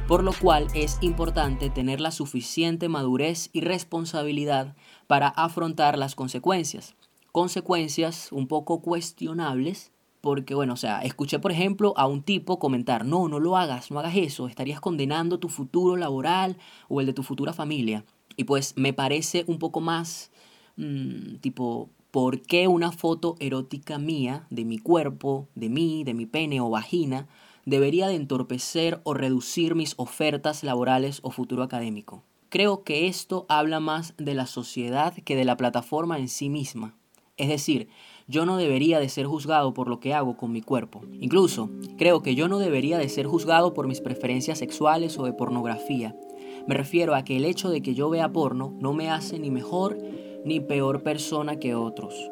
por 0.10 0.26
lo 0.26 0.34
cual 0.34 0.68
es 0.74 0.98
importante 1.00 1.70
tener 1.70 2.02
la 2.02 2.12
suficiente 2.12 2.90
madurez 2.90 3.50
y 3.54 3.62
responsabilidad 3.62 4.76
para 5.08 5.30
afrontar 5.30 5.98
las 5.98 6.14
consecuencias, 6.14 6.96
consecuencias 7.32 8.34
un 8.34 8.50
poco 8.50 8.82
cuestionables 8.82 9.94
porque, 10.20 10.54
bueno, 10.54 10.74
o 10.74 10.78
sea, 10.78 11.00
escuché, 11.00 11.40
por 11.40 11.54
ejemplo, 11.54 11.94
a 11.96 12.08
un 12.08 12.22
tipo 12.22 12.60
comentar, 12.60 13.06
no, 13.06 13.30
no 13.30 13.40
lo 13.40 13.56
hagas, 13.56 13.92
no 13.92 14.00
hagas 14.00 14.18
eso, 14.18 14.48
estarías 14.48 14.82
condenando 14.82 15.40
tu 15.40 15.48
futuro 15.48 15.96
laboral 15.96 16.58
o 16.90 17.00
el 17.00 17.06
de 17.06 17.14
tu 17.14 17.24
futura 17.24 17.54
familia. 17.54 18.04
Y 18.38 18.46
pues 18.46 18.74
me 18.78 18.94
parece 18.94 19.44
un 19.48 19.60
poco 19.60 19.82
más, 19.82 20.32
mm, 20.78 21.38
tipo, 21.42 21.90
¿por 22.12 22.42
qué 22.42 22.68
una 22.68 22.92
foto 22.92 23.36
erótica 23.40 23.98
mía, 23.98 24.46
de 24.52 24.64
mi 24.64 24.78
cuerpo, 24.78 25.48
de 25.56 25.70
mí, 25.70 26.04
de 26.04 26.14
mi 26.14 26.28
pene 26.28 26.62
o 26.62 26.70
vagina, 26.70 27.28
debería 27.66 28.08
de 28.08 28.16
entorpecer 28.16 29.02
o 29.04 29.14
reducir 29.14 29.76
mis 29.76 29.96
ofertas 29.98 30.64
laborales 30.64 31.20
o 31.24 31.32
futuro 31.32 31.64
académico? 31.64 32.24
Creo 32.50 32.84
que 32.84 33.08
esto 33.08 33.46
habla 33.50 33.82
más 33.82 34.14
de 34.18 34.36
la 34.36 34.46
sociedad 34.46 35.14
que 35.14 35.36
de 35.36 35.44
la 35.44 35.58
plataforma 35.58 36.18
en 36.18 36.30
sí 36.30 36.50
misma. 36.50 36.96
Es 37.36 37.50
decir, 37.50 37.90
yo 38.28 38.46
no 38.46 38.58
debería 38.58 39.00
de 39.00 39.10
ser 39.10 39.26
juzgado 39.26 39.74
por 39.74 39.88
lo 39.90 40.00
que 40.00 40.14
hago 40.14 40.38
con 40.38 40.52
mi 40.52 40.62
cuerpo. 40.62 41.02
Incluso, 41.20 41.70
creo 41.98 42.24
que 42.24 42.36
yo 42.36 42.48
no 42.48 42.58
debería 42.58 42.98
de 42.98 43.10
ser 43.10 43.28
juzgado 43.28 43.74
por 43.74 43.88
mis 43.88 44.02
preferencias 44.02 44.60
sexuales 44.60 45.18
o 45.20 45.26
de 45.26 45.34
pornografía. 45.34 46.16
Me 46.68 46.76
refiero 46.76 47.16
a 47.16 47.24
que 47.24 47.38
el 47.38 47.46
hecho 47.46 47.70
de 47.70 47.82
que 47.82 47.96
yo 47.96 48.10
vea 48.10 48.34
porno 48.34 48.74
no 48.82 48.92
me 48.92 49.10
hace 49.10 49.40
ni 49.40 49.50
mejor 49.50 49.98
ni 50.44 50.60
peor 50.60 51.02
persona 51.02 51.60
que 51.60 51.76
otros. 51.76 52.30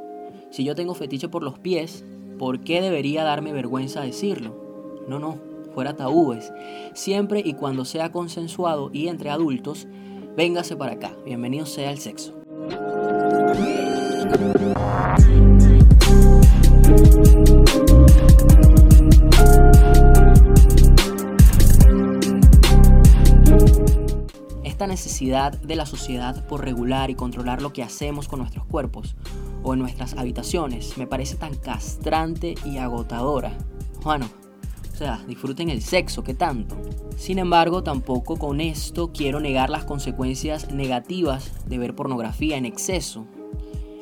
Si 0.50 0.66
yo 0.66 0.76
tengo 0.76 0.94
fetiche 0.94 1.30
por 1.30 1.42
los 1.42 1.58
pies, 1.58 2.04
¿por 2.38 2.60
qué 2.60 2.82
debería 2.82 3.24
darme 3.24 3.54
vergüenza 3.54 4.02
decirlo? 4.02 4.54
No, 5.08 5.20
no, 5.20 5.40
fuera 5.74 5.96
tabúes. 5.96 6.52
Siempre 6.94 7.42
y 7.44 7.54
cuando 7.54 7.86
sea 7.86 8.12
consensuado 8.12 8.90
y 8.92 9.08
entre 9.08 9.30
adultos, 9.30 9.88
véngase 10.36 10.76
para 10.76 10.94
acá. 10.94 11.16
Bienvenido 11.26 11.66
sea 11.66 11.92
el 11.92 12.00
sexo. 12.00 12.34
Esta 24.76 24.88
necesidad 24.88 25.54
de 25.54 25.78
la 25.78 25.86
sociedad 25.86 26.46
por 26.48 26.66
regular 26.66 27.10
y 27.10 27.16
controlar 27.16 27.62
lo 27.62 27.72
que 27.72 27.82
hacemos 27.82 28.28
con 28.28 28.40
nuestros 28.40 28.66
cuerpos 28.66 29.16
o 29.64 29.72
en 29.72 29.80
nuestras 29.80 30.16
habitaciones 30.18 30.98
me 30.98 31.08
parece 31.08 31.38
tan 31.38 31.56
castrante 31.56 32.56
y 32.66 32.76
agotadora. 32.76 33.58
Bueno, 34.04 34.28
o 34.94 34.98
sea, 34.98 35.24
disfruten 35.30 35.70
el 35.70 35.82
sexo, 35.82 36.26
¿qué 36.26 36.34
tanto? 36.34 36.76
Sin 37.16 37.40
embargo, 37.40 37.84
tampoco 37.84 38.36
con 38.36 38.60
esto 38.60 39.14
quiero 39.14 39.40
negar 39.40 39.70
las 39.70 39.86
consecuencias 39.86 40.70
negativas 40.74 41.54
de 41.66 41.78
ver 41.78 41.96
pornografía 41.96 42.58
en 42.58 42.66
exceso 42.66 43.26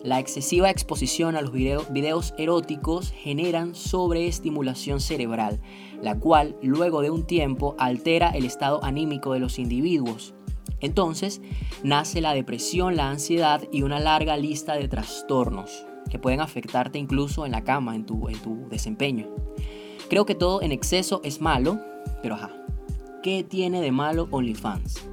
la 0.03 0.19
excesiva 0.19 0.69
exposición 0.69 1.37
a 1.37 1.41
los 1.41 1.53
videos 1.53 2.33
eróticos 2.37 3.11
generan 3.11 3.73
sobreestimulación 3.73 4.99
cerebral, 4.99 5.61
la 6.01 6.19
cual 6.19 6.57
luego 6.61 7.01
de 7.01 7.09
un 7.09 7.25
tiempo 7.25 7.73
altera 7.79 8.31
el 8.31 8.43
estado 8.43 8.83
anímico 8.83 9.31
de 9.31 9.39
los 9.39 9.59
individuos. 9.59 10.35
Entonces 10.83 11.41
nace 11.81 12.21
la 12.21 12.33
depresión, 12.33 12.95
la 12.95 13.09
ansiedad 13.09 13.63
y 13.71 13.81
una 13.81 13.99
larga 13.99 14.37
lista 14.37 14.75
de 14.75 14.87
trastornos 14.87 15.85
que 16.11 16.19
pueden 16.19 16.41
afectarte 16.41 16.99
incluso 16.99 17.45
en 17.45 17.53
la 17.53 17.63
cama, 17.63 17.95
en 17.95 18.05
tu, 18.05 18.27
en 18.27 18.39
tu 18.39 18.67
desempeño. 18.69 19.27
Creo 20.09 20.25
que 20.25 20.35
todo 20.35 20.61
en 20.61 20.71
exceso 20.71 21.21
es 21.23 21.41
malo, 21.41 21.79
pero 22.21 22.35
ajá, 22.35 22.51
¿qué 23.23 23.43
tiene 23.43 23.81
de 23.81 23.91
malo 23.91 24.27
OnlyFans? 24.29 25.07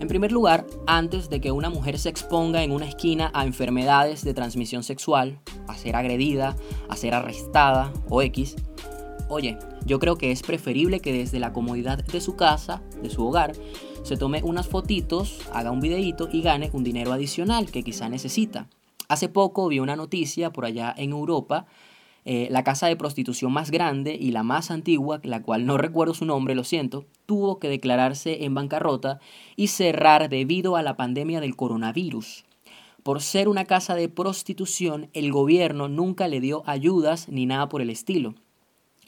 En 0.00 0.08
primer 0.08 0.32
lugar, 0.32 0.66
antes 0.86 1.28
de 1.28 1.40
que 1.40 1.52
una 1.52 1.70
mujer 1.70 1.98
se 1.98 2.08
exponga 2.08 2.64
en 2.64 2.72
una 2.72 2.88
esquina 2.88 3.30
a 3.34 3.44
enfermedades 3.44 4.24
de 4.24 4.34
transmisión 4.34 4.82
sexual, 4.82 5.38
a 5.68 5.76
ser 5.76 5.94
agredida, 5.94 6.56
a 6.88 6.96
ser 6.96 7.14
arrestada 7.14 7.92
o 8.08 8.22
X, 8.22 8.56
oye, 9.28 9.58
yo 9.84 9.98
creo 9.98 10.16
que 10.16 10.32
es 10.32 10.42
preferible 10.42 11.00
que 11.00 11.12
desde 11.12 11.38
la 11.38 11.52
comodidad 11.52 12.02
de 12.02 12.20
su 12.20 12.36
casa, 12.36 12.82
de 13.02 13.10
su 13.10 13.24
hogar, 13.24 13.52
se 14.02 14.16
tome 14.16 14.42
unas 14.42 14.66
fotitos, 14.66 15.40
haga 15.52 15.70
un 15.70 15.80
videíto 15.80 16.28
y 16.32 16.42
gane 16.42 16.70
un 16.72 16.82
dinero 16.82 17.12
adicional 17.12 17.70
que 17.70 17.84
quizá 17.84 18.08
necesita. 18.08 18.68
Hace 19.08 19.28
poco 19.28 19.68
vi 19.68 19.78
una 19.78 19.94
noticia 19.94 20.52
por 20.52 20.64
allá 20.64 20.92
en 20.96 21.10
Europa 21.10 21.66
eh, 22.24 22.48
la 22.50 22.62
casa 22.62 22.86
de 22.86 22.96
prostitución 22.96 23.52
más 23.52 23.70
grande 23.70 24.16
y 24.20 24.30
la 24.30 24.42
más 24.42 24.70
antigua, 24.70 25.20
la 25.22 25.42
cual 25.42 25.66
no 25.66 25.76
recuerdo 25.76 26.14
su 26.14 26.24
nombre, 26.24 26.54
lo 26.54 26.64
siento, 26.64 27.04
tuvo 27.26 27.58
que 27.58 27.68
declararse 27.68 28.44
en 28.44 28.54
bancarrota 28.54 29.20
y 29.56 29.68
cerrar 29.68 30.28
debido 30.28 30.76
a 30.76 30.82
la 30.82 30.96
pandemia 30.96 31.40
del 31.40 31.56
coronavirus. 31.56 32.44
Por 33.02 33.20
ser 33.20 33.48
una 33.48 33.64
casa 33.64 33.96
de 33.96 34.08
prostitución, 34.08 35.10
el 35.14 35.32
gobierno 35.32 35.88
nunca 35.88 36.28
le 36.28 36.40
dio 36.40 36.62
ayudas 36.66 37.28
ni 37.28 37.46
nada 37.46 37.68
por 37.68 37.82
el 37.82 37.90
estilo. 37.90 38.34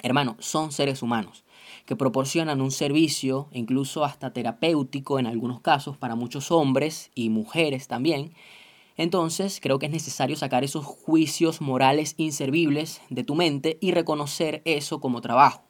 Hermano, 0.03 0.37
son 0.41 0.73
seres 0.73 1.01
humanos 1.03 1.45
que 1.87 1.97
proporcionan 1.97 2.61
un 2.61 2.71
servicio, 2.71 3.49
incluso 3.53 4.05
hasta 4.05 4.33
terapéutico 4.33 5.19
en 5.19 5.27
algunos 5.27 5.61
casos, 5.61 5.97
para 5.97 6.15
muchos 6.15 6.51
hombres 6.51 7.11
y 7.15 7.29
mujeres 7.29 7.89
también, 7.89 8.33
entonces 8.97 9.59
creo 9.61 9.79
que 9.79 9.87
es 9.87 9.93
necesario 9.93 10.37
sacar 10.37 10.65
esos 10.65 10.85
juicios 10.85 11.61
morales 11.61 12.15
inservibles 12.17 13.01
de 13.11 13.25
tu 13.25 13.35
mente 13.35 13.79
y 13.81 13.93
reconocer 13.93 14.63
eso 14.65 15.01
como 15.01 15.21
trabajo. 15.21 15.65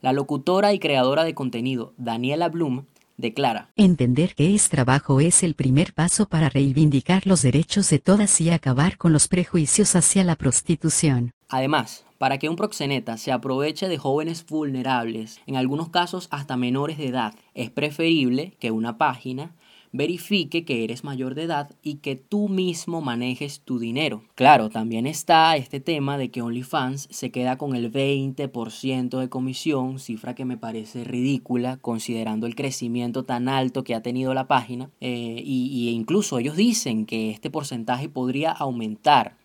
La 0.00 0.12
locutora 0.12 0.72
y 0.72 0.78
creadora 0.78 1.24
de 1.24 1.34
contenido 1.34 1.94
Daniela 1.96 2.48
Bloom 2.48 2.86
declara, 3.16 3.70
Entender 3.76 4.34
que 4.34 4.54
es 4.54 4.68
trabajo 4.68 5.20
es 5.20 5.42
el 5.42 5.54
primer 5.54 5.94
paso 5.94 6.26
para 6.26 6.48
reivindicar 6.48 7.26
los 7.26 7.42
derechos 7.42 7.88
de 7.88 7.98
todas 7.98 8.40
y 8.40 8.50
acabar 8.50 8.98
con 8.98 9.12
los 9.12 9.28
prejuicios 9.28 9.94
hacia 9.94 10.24
la 10.24 10.36
prostitución. 10.36 11.32
Además, 11.52 12.06
para 12.16 12.38
que 12.38 12.48
un 12.48 12.56
proxeneta 12.56 13.18
se 13.18 13.30
aproveche 13.30 13.86
de 13.86 13.98
jóvenes 13.98 14.46
vulnerables, 14.46 15.38
en 15.46 15.56
algunos 15.56 15.90
casos 15.90 16.28
hasta 16.30 16.56
menores 16.56 16.96
de 16.96 17.08
edad, 17.08 17.34
es 17.52 17.68
preferible 17.70 18.54
que 18.58 18.70
una 18.70 18.96
página 18.96 19.54
verifique 19.92 20.64
que 20.64 20.82
eres 20.82 21.04
mayor 21.04 21.34
de 21.34 21.42
edad 21.42 21.70
y 21.82 21.96
que 21.96 22.16
tú 22.16 22.48
mismo 22.48 23.02
manejes 23.02 23.60
tu 23.60 23.78
dinero. 23.78 24.22
Claro, 24.34 24.70
también 24.70 25.06
está 25.06 25.54
este 25.58 25.78
tema 25.78 26.16
de 26.16 26.30
que 26.30 26.40
OnlyFans 26.40 27.08
se 27.10 27.30
queda 27.30 27.58
con 27.58 27.76
el 27.76 27.92
20% 27.92 29.18
de 29.18 29.28
comisión, 29.28 29.98
cifra 29.98 30.34
que 30.34 30.46
me 30.46 30.56
parece 30.56 31.04
ridícula 31.04 31.76
considerando 31.76 32.46
el 32.46 32.54
crecimiento 32.54 33.24
tan 33.24 33.50
alto 33.50 33.84
que 33.84 33.94
ha 33.94 34.00
tenido 34.00 34.32
la 34.32 34.48
página. 34.48 34.88
Eh, 35.02 35.42
y, 35.44 35.90
incluso 35.90 36.38
ellos 36.38 36.56
dicen 36.56 37.04
que 37.04 37.30
este 37.30 37.50
porcentaje 37.50 38.08
podría 38.08 38.52
aumentar. 38.52 39.36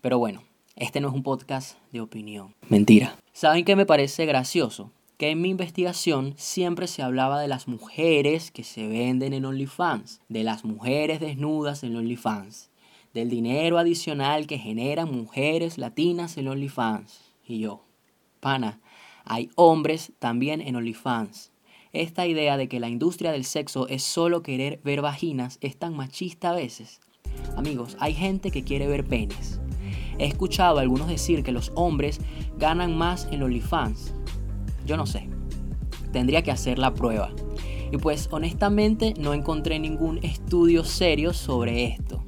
Pero 0.00 0.18
bueno, 0.18 0.42
este 0.76 1.00
no 1.00 1.08
es 1.08 1.14
un 1.14 1.22
podcast 1.22 1.78
de 1.92 2.00
opinión. 2.00 2.54
Mentira. 2.68 3.16
¿Saben 3.32 3.64
qué 3.64 3.76
me 3.76 3.86
parece 3.86 4.26
gracioso? 4.26 4.90
que 5.18 5.30
en 5.30 5.40
mi 5.40 5.50
investigación 5.50 6.34
siempre 6.36 6.86
se 6.86 7.02
hablaba 7.02 7.40
de 7.40 7.48
las 7.48 7.68
mujeres 7.68 8.50
que 8.50 8.64
se 8.64 8.88
venden 8.88 9.32
en 9.32 9.44
OnlyFans, 9.44 10.20
de 10.28 10.42
las 10.42 10.64
mujeres 10.64 11.20
desnudas 11.20 11.84
en 11.84 11.96
OnlyFans, 11.96 12.70
del 13.12 13.30
dinero 13.30 13.78
adicional 13.78 14.46
que 14.46 14.58
generan 14.58 15.12
mujeres 15.12 15.78
latinas 15.78 16.36
en 16.36 16.48
OnlyFans. 16.48 17.20
Y 17.46 17.60
yo, 17.60 17.84
pana, 18.40 18.80
hay 19.24 19.50
hombres 19.54 20.12
también 20.18 20.60
en 20.60 20.74
OnlyFans. 20.76 21.52
Esta 21.92 22.26
idea 22.26 22.56
de 22.56 22.68
que 22.68 22.80
la 22.80 22.88
industria 22.88 23.30
del 23.30 23.44
sexo 23.44 23.86
es 23.86 24.02
solo 24.02 24.42
querer 24.42 24.80
ver 24.82 25.00
vaginas 25.00 25.58
es 25.60 25.76
tan 25.76 25.94
machista 25.94 26.50
a 26.50 26.54
veces. 26.54 27.00
Amigos, 27.56 27.96
hay 28.00 28.14
gente 28.14 28.50
que 28.50 28.64
quiere 28.64 28.88
ver 28.88 29.04
penes. 29.04 29.60
He 30.18 30.26
escuchado 30.26 30.78
a 30.78 30.82
algunos 30.82 31.08
decir 31.08 31.42
que 31.42 31.52
los 31.52 31.72
hombres 31.74 32.20
ganan 32.58 32.96
más 32.96 33.28
en 33.30 33.42
OnlyFans. 33.42 34.14
Yo 34.86 34.96
no 34.96 35.06
sé. 35.06 35.28
Tendría 36.12 36.42
que 36.42 36.50
hacer 36.50 36.78
la 36.78 36.94
prueba. 36.94 37.30
Y 37.90 37.98
pues 37.98 38.28
honestamente 38.30 39.14
no 39.18 39.34
encontré 39.34 39.78
ningún 39.78 40.18
estudio 40.22 40.84
serio 40.84 41.32
sobre 41.32 41.84
esto. 41.84 42.24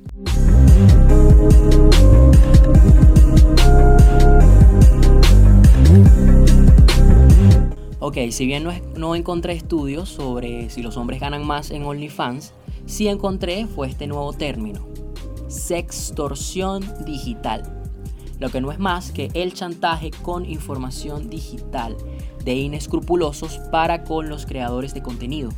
Ok, 7.98 8.18
si 8.30 8.46
bien 8.46 8.64
no, 8.96 9.16
encontré 9.16 9.54
estudios 9.54 10.08
sobre 10.08 10.70
si 10.70 10.80
los 10.80 10.96
hombres 10.96 11.18
ganan 11.18 11.44
más 11.44 11.72
en 11.72 11.82
OnlyFans, 11.82 12.52
sí 12.84 13.08
encontré 13.08 13.66
fue 13.66 13.88
este 13.88 14.06
nuevo 14.06 14.32
término, 14.32 14.86
sextorsión 15.48 16.84
digital, 17.04 17.75
lo 18.38 18.50
que 18.50 18.60
no 18.60 18.72
es 18.72 18.78
más 18.78 19.12
que 19.12 19.30
el 19.34 19.54
chantaje 19.54 20.10
con 20.10 20.44
información 20.44 21.30
digital 21.30 21.96
de 22.44 22.54
inescrupulosos 22.54 23.58
para 23.70 24.04
con 24.04 24.28
los 24.28 24.46
creadores 24.46 24.94
de 24.94 25.02
contenido. 25.02 25.50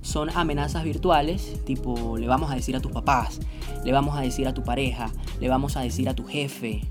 Son 0.00 0.30
amenazas 0.30 0.82
virtuales, 0.84 1.64
tipo 1.64 2.16
le 2.18 2.26
vamos 2.26 2.50
a 2.50 2.56
decir 2.56 2.74
a 2.74 2.80
tus 2.80 2.90
papás, 2.90 3.40
le 3.84 3.92
vamos 3.92 4.16
a 4.16 4.20
decir 4.20 4.48
a 4.48 4.54
tu 4.54 4.64
pareja, 4.64 5.12
le 5.40 5.48
vamos 5.48 5.76
a 5.76 5.80
decir 5.80 6.08
a 6.08 6.14
tu 6.14 6.24
jefe, 6.24 6.88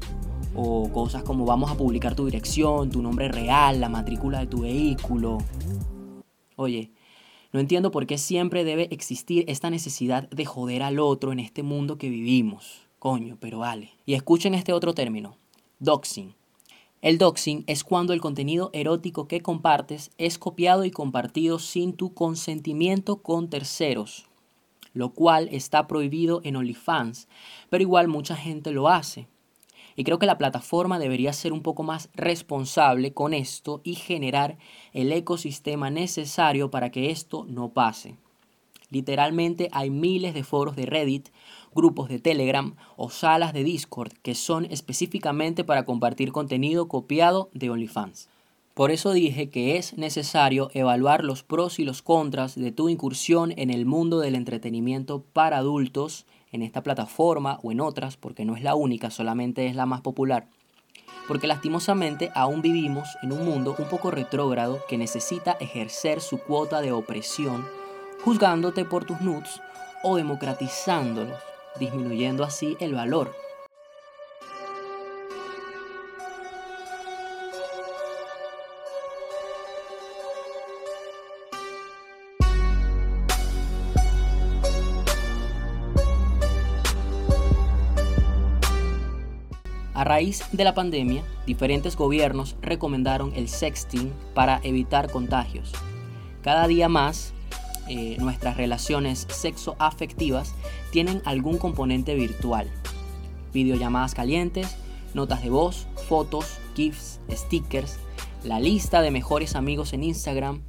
o 0.55 0.89
cosas 0.91 1.23
como 1.23 1.45
vamos 1.45 1.71
a 1.71 1.75
publicar 1.75 2.15
tu 2.15 2.25
dirección, 2.25 2.89
tu 2.89 3.01
nombre 3.01 3.27
real, 3.29 3.81
la 3.81 3.89
matrícula 3.89 4.39
de 4.39 4.47
tu 4.47 4.61
vehículo. 4.61 5.39
Oye, 6.55 6.91
no 7.53 7.59
entiendo 7.59 7.91
por 7.91 8.05
qué 8.07 8.17
siempre 8.17 8.63
debe 8.63 8.87
existir 8.93 9.45
esta 9.47 9.69
necesidad 9.69 10.29
de 10.29 10.45
joder 10.45 10.83
al 10.83 10.99
otro 10.99 11.31
en 11.31 11.39
este 11.39 11.63
mundo 11.63 11.97
que 11.97 12.09
vivimos. 12.09 12.90
Coño, 13.01 13.35
pero 13.39 13.57
vale. 13.57 13.95
Y 14.05 14.13
escuchen 14.13 14.53
este 14.53 14.73
otro 14.73 14.93
término, 14.93 15.35
doxing. 15.79 16.35
El 17.01 17.17
doxing 17.17 17.63
es 17.65 17.83
cuando 17.83 18.13
el 18.13 18.21
contenido 18.21 18.69
erótico 18.73 19.27
que 19.27 19.41
compartes 19.41 20.11
es 20.19 20.37
copiado 20.37 20.85
y 20.85 20.91
compartido 20.91 21.57
sin 21.57 21.93
tu 21.93 22.13
consentimiento 22.13 23.23
con 23.23 23.49
terceros, 23.49 24.27
lo 24.93 25.15
cual 25.15 25.49
está 25.51 25.87
prohibido 25.87 26.41
en 26.43 26.57
OnlyFans, 26.57 27.27
pero 27.71 27.81
igual 27.81 28.07
mucha 28.07 28.35
gente 28.35 28.69
lo 28.69 28.87
hace. 28.87 29.25
Y 29.95 30.03
creo 30.03 30.19
que 30.19 30.27
la 30.27 30.37
plataforma 30.37 30.99
debería 30.99 31.33
ser 31.33 31.53
un 31.53 31.63
poco 31.63 31.81
más 31.81 32.11
responsable 32.13 33.13
con 33.15 33.33
esto 33.33 33.81
y 33.83 33.95
generar 33.95 34.59
el 34.93 35.11
ecosistema 35.11 35.89
necesario 35.89 36.69
para 36.69 36.91
que 36.91 37.09
esto 37.09 37.47
no 37.49 37.69
pase. 37.69 38.15
Literalmente 38.91 39.69
hay 39.71 39.89
miles 39.89 40.33
de 40.33 40.43
foros 40.43 40.75
de 40.75 40.85
Reddit, 40.85 41.29
grupos 41.73 42.09
de 42.09 42.19
Telegram 42.19 42.75
o 42.97 43.09
salas 43.09 43.53
de 43.53 43.63
Discord 43.63 44.13
que 44.21 44.35
son 44.35 44.65
específicamente 44.65 45.63
para 45.63 45.85
compartir 45.85 46.31
contenido 46.31 46.87
copiado 46.87 47.49
de 47.53 47.69
OnlyFans. 47.69 48.29
Por 48.73 48.91
eso 48.91 49.11
dije 49.11 49.49
que 49.49 49.77
es 49.77 49.97
necesario 49.97 50.69
evaluar 50.73 51.25
los 51.25 51.43
pros 51.43 51.77
y 51.77 51.83
los 51.83 52.01
contras 52.01 52.55
de 52.55 52.71
tu 52.71 52.87
incursión 52.87 53.53
en 53.57 53.69
el 53.69 53.85
mundo 53.85 54.19
del 54.19 54.35
entretenimiento 54.35 55.23
para 55.33 55.57
adultos 55.57 56.25
en 56.53 56.61
esta 56.61 56.81
plataforma 56.81 57.59
o 57.63 57.71
en 57.71 57.81
otras, 57.81 58.15
porque 58.15 58.45
no 58.45 58.55
es 58.55 58.63
la 58.63 58.75
única, 58.75 59.09
solamente 59.09 59.67
es 59.67 59.75
la 59.75 59.85
más 59.85 60.01
popular. 60.01 60.47
Porque 61.27 61.47
lastimosamente 61.47 62.31
aún 62.33 62.61
vivimos 62.61 63.09
en 63.21 63.33
un 63.33 63.45
mundo 63.45 63.75
un 63.77 63.85
poco 63.89 64.09
retrógrado 64.09 64.79
que 64.87 64.97
necesita 64.97 65.51
ejercer 65.59 66.21
su 66.21 66.37
cuota 66.37 66.81
de 66.81 66.93
opresión, 66.93 67.65
juzgándote 68.23 68.85
por 68.85 69.03
tus 69.05 69.19
nudes 69.21 69.61
o 70.03 70.15
democratizándolos, 70.15 71.50
disminuyendo 71.79 72.43
así 72.43 72.77
el 72.79 72.93
valor 72.93 73.31
A 90.01 90.03
raíz 90.03 90.43
de 90.51 90.63
la 90.63 90.73
pandemia, 90.73 91.21
diferentes 91.45 91.95
gobiernos 91.95 92.55
recomendaron 92.59 93.33
el 93.35 93.47
sexting 93.47 94.11
para 94.33 94.59
evitar 94.63 95.11
contagios. 95.11 95.73
Cada 96.41 96.65
día 96.65 96.89
más, 96.89 97.35
eh, 97.87 98.17
nuestras 98.19 98.57
relaciones 98.57 99.27
sexoafectivas 99.29 100.53
tienen 100.91 101.21
algún 101.25 101.57
componente 101.57 102.15
virtual. 102.15 102.69
Videollamadas 103.53 104.13
calientes, 104.13 104.77
notas 105.13 105.43
de 105.43 105.49
voz, 105.49 105.87
fotos, 106.07 106.57
GIFs, 106.75 107.19
stickers, 107.29 107.97
la 108.43 108.59
lista 108.59 109.01
de 109.01 109.11
mejores 109.11 109.55
amigos 109.55 109.93
en 109.93 110.03
Instagram, 110.03 110.61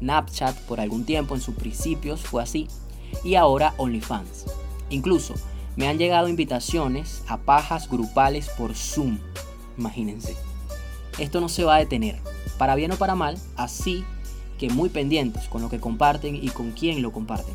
Snapchat 0.00 0.56
por 0.62 0.80
algún 0.80 1.04
tiempo 1.04 1.34
en 1.34 1.40
sus 1.40 1.54
principios 1.54 2.20
fue 2.20 2.42
así, 2.42 2.68
y 3.22 3.34
ahora 3.34 3.74
OnlyFans. 3.76 4.46
Incluso 4.90 5.34
me 5.76 5.88
han 5.88 5.98
llegado 5.98 6.28
invitaciones 6.28 7.22
a 7.28 7.38
pajas 7.38 7.88
grupales 7.88 8.48
por 8.50 8.74
Zoom. 8.74 9.18
Imagínense. 9.76 10.36
Esto 11.18 11.40
no 11.40 11.48
se 11.48 11.64
va 11.64 11.76
a 11.76 11.78
detener, 11.78 12.20
para 12.58 12.74
bien 12.74 12.92
o 12.92 12.96
para 12.96 13.14
mal, 13.14 13.38
así 13.56 14.04
que 14.58 14.70
muy 14.70 14.88
pendientes 14.88 15.48
con 15.48 15.62
lo 15.62 15.68
que 15.68 15.80
comparten 15.80 16.36
y 16.36 16.48
con 16.48 16.72
quién 16.72 17.02
lo 17.02 17.12
comparten. 17.12 17.54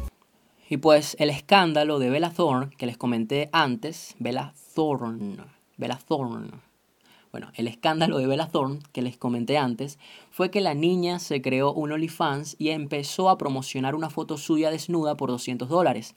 Y 0.69 0.77
pues 0.77 1.15
el 1.19 1.29
escándalo 1.29 1.97
de 1.97 2.09
Bella 2.09 2.29
Thorne 2.29 2.69
que 2.77 2.85
les 2.85 2.97
comenté 2.97 3.49
antes, 3.51 4.15
Bella 4.19 4.53
Thorne, 4.75 5.37
Bella 5.77 5.99
Thorne. 6.07 6.51
Bueno, 7.31 7.51
el 7.55 7.67
escándalo 7.67 8.17
de 8.17 8.27
Bella 8.27 8.47
Thorne 8.47 8.79
que 8.91 9.01
les 9.01 9.17
comenté 9.17 9.57
antes 9.57 9.99
fue 10.31 10.51
que 10.51 10.61
la 10.61 10.73
niña 10.73 11.19
se 11.19 11.41
creó 11.41 11.73
un 11.73 11.91
OnlyFans 11.91 12.55
y 12.59 12.69
empezó 12.69 13.29
a 13.29 13.37
promocionar 13.37 13.95
una 13.95 14.09
foto 14.09 14.37
suya 14.37 14.71
desnuda 14.71 15.15
por 15.15 15.29
200 15.29 15.69
dólares. 15.69 16.15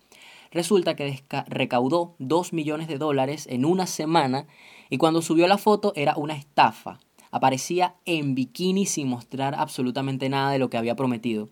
Resulta 0.50 0.96
que 0.96 1.22
recaudó 1.48 2.14
2 2.18 2.52
millones 2.52 2.88
de 2.88 2.98
dólares 2.98 3.46
en 3.50 3.64
una 3.64 3.86
semana 3.86 4.46
y 4.90 4.98
cuando 4.98 5.22
subió 5.22 5.46
la 5.48 5.56
foto 5.58 5.92
era 5.96 6.14
una 6.16 6.34
estafa. 6.34 6.98
Aparecía 7.32 7.96
en 8.04 8.36
bikini 8.36 8.86
sin 8.86 9.08
mostrar 9.08 9.56
absolutamente 9.56 10.28
nada 10.28 10.52
de 10.52 10.58
lo 10.58 10.70
que 10.70 10.76
había 10.76 10.94
prometido. 10.94 11.48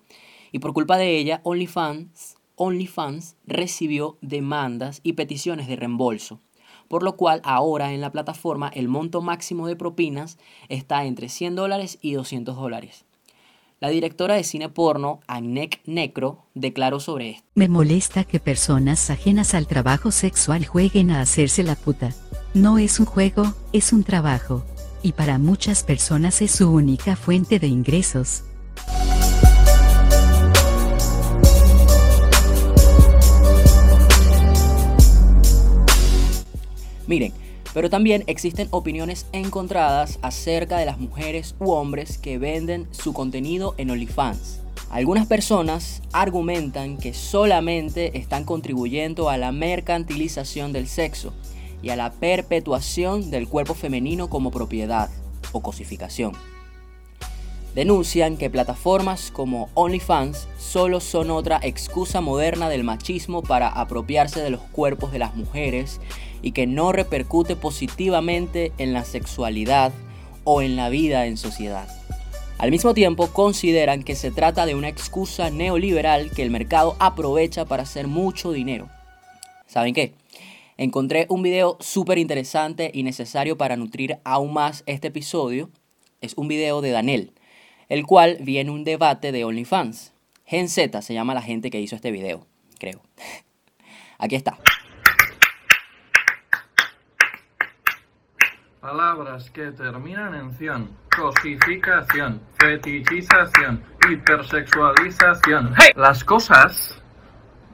Y 0.52 0.60
por 0.60 0.74
culpa 0.74 0.98
de 0.98 1.16
ella, 1.18 1.40
OnlyFans, 1.42 2.36
OnlyFans 2.54 3.36
recibió 3.46 4.18
demandas 4.20 5.00
y 5.02 5.14
peticiones 5.14 5.66
de 5.66 5.76
reembolso. 5.76 6.38
Por 6.86 7.02
lo 7.02 7.16
cual 7.16 7.40
ahora 7.44 7.94
en 7.94 8.02
la 8.02 8.12
plataforma 8.12 8.68
el 8.68 8.88
monto 8.88 9.22
máximo 9.22 9.66
de 9.66 9.76
propinas 9.76 10.38
está 10.68 11.04
entre 11.04 11.28
100 11.28 11.56
dólares 11.56 11.98
y 12.02 12.12
200 12.12 12.54
dólares. 12.54 13.06
La 13.80 13.88
directora 13.88 14.34
de 14.34 14.44
cine 14.44 14.68
porno, 14.68 15.20
Anek 15.26 15.80
Necro, 15.86 16.44
declaró 16.52 17.00
sobre 17.00 17.30
esto. 17.30 17.44
Me 17.54 17.68
molesta 17.68 18.24
que 18.24 18.38
personas 18.38 19.08
ajenas 19.08 19.54
al 19.54 19.66
trabajo 19.66 20.10
sexual 20.10 20.66
jueguen 20.66 21.10
a 21.10 21.22
hacerse 21.22 21.62
la 21.62 21.76
puta. 21.76 22.12
No 22.52 22.76
es 22.76 23.00
un 23.00 23.06
juego, 23.06 23.54
es 23.72 23.94
un 23.94 24.04
trabajo. 24.04 24.62
Y 25.02 25.12
para 25.12 25.38
muchas 25.38 25.82
personas 25.82 26.42
es 26.42 26.50
su 26.50 26.70
única 26.70 27.16
fuente 27.16 27.58
de 27.58 27.66
ingresos. 27.66 28.42
Miren, 37.06 37.32
pero 37.72 37.88
también 37.88 38.24
existen 38.26 38.68
opiniones 38.70 39.26
encontradas 39.32 40.18
acerca 40.22 40.78
de 40.78 40.84
las 40.84 40.98
mujeres 40.98 41.54
u 41.58 41.70
hombres 41.70 42.18
que 42.18 42.38
venden 42.38 42.86
su 42.90 43.12
contenido 43.12 43.74
en 43.78 43.90
OnlyFans. 43.90 44.60
Algunas 44.90 45.26
personas 45.26 46.02
argumentan 46.12 46.98
que 46.98 47.14
solamente 47.14 48.18
están 48.18 48.44
contribuyendo 48.44 49.30
a 49.30 49.38
la 49.38 49.50
mercantilización 49.50 50.72
del 50.72 50.88
sexo 50.88 51.32
y 51.82 51.90
a 51.90 51.96
la 51.96 52.12
perpetuación 52.12 53.30
del 53.30 53.48
cuerpo 53.48 53.74
femenino 53.74 54.28
como 54.28 54.50
propiedad 54.50 55.10
o 55.52 55.60
cosificación. 55.60 56.32
Denuncian 57.74 58.36
que 58.36 58.50
plataformas 58.50 59.30
como 59.30 59.70
OnlyFans 59.74 60.48
solo 60.58 61.00
son 61.00 61.30
otra 61.30 61.60
excusa 61.62 62.20
moderna 62.20 62.68
del 62.68 62.82
machismo 62.82 63.42
para 63.42 63.68
apropiarse 63.68 64.42
de 64.42 64.50
los 64.50 64.60
cuerpos 64.60 65.12
de 65.12 65.20
las 65.20 65.36
mujeres 65.36 66.00
y 66.42 66.50
que 66.50 66.66
no 66.66 66.90
repercute 66.90 67.54
positivamente 67.54 68.72
en 68.78 68.92
la 68.92 69.04
sexualidad 69.04 69.92
o 70.42 70.62
en 70.62 70.74
la 70.74 70.88
vida 70.88 71.26
en 71.26 71.36
sociedad. 71.36 71.88
Al 72.58 72.70
mismo 72.70 72.92
tiempo, 72.92 73.28
consideran 73.28 74.02
que 74.02 74.16
se 74.16 74.30
trata 74.30 74.66
de 74.66 74.74
una 74.74 74.88
excusa 74.88 75.48
neoliberal 75.50 76.30
que 76.30 76.42
el 76.42 76.50
mercado 76.50 76.96
aprovecha 76.98 77.64
para 77.64 77.84
hacer 77.84 78.06
mucho 78.06 78.52
dinero. 78.52 78.88
¿Saben 79.66 79.94
qué? 79.94 80.12
Encontré 80.80 81.26
un 81.28 81.42
video 81.42 81.76
súper 81.80 82.16
interesante 82.16 82.90
y 82.94 83.02
necesario 83.02 83.58
para 83.58 83.76
nutrir 83.76 84.16
aún 84.24 84.54
más 84.54 84.82
este 84.86 85.08
episodio. 85.08 85.68
Es 86.22 86.32
un 86.38 86.48
video 86.48 86.80
de 86.80 86.90
Daniel, 86.90 87.34
el 87.90 88.06
cual 88.06 88.38
viene 88.40 88.70
un 88.70 88.82
debate 88.82 89.30
de 89.30 89.44
OnlyFans. 89.44 90.14
Gen 90.46 90.70
Z 90.70 91.02
se 91.02 91.12
llama 91.12 91.34
la 91.34 91.42
gente 91.42 91.68
que 91.68 91.82
hizo 91.82 91.96
este 91.96 92.10
video, 92.10 92.46
creo. 92.78 93.02
Aquí 94.18 94.36
está. 94.36 94.56
Palabras 98.80 99.50
que 99.50 99.72
terminan 99.72 100.34
en 100.34 100.56
ción, 100.56 100.96
cosificación, 101.14 102.40
fetichización, 102.58 103.84
hipersexualización. 104.10 105.74
¡Hey! 105.76 105.90
Las 105.94 106.24
cosas 106.24 107.02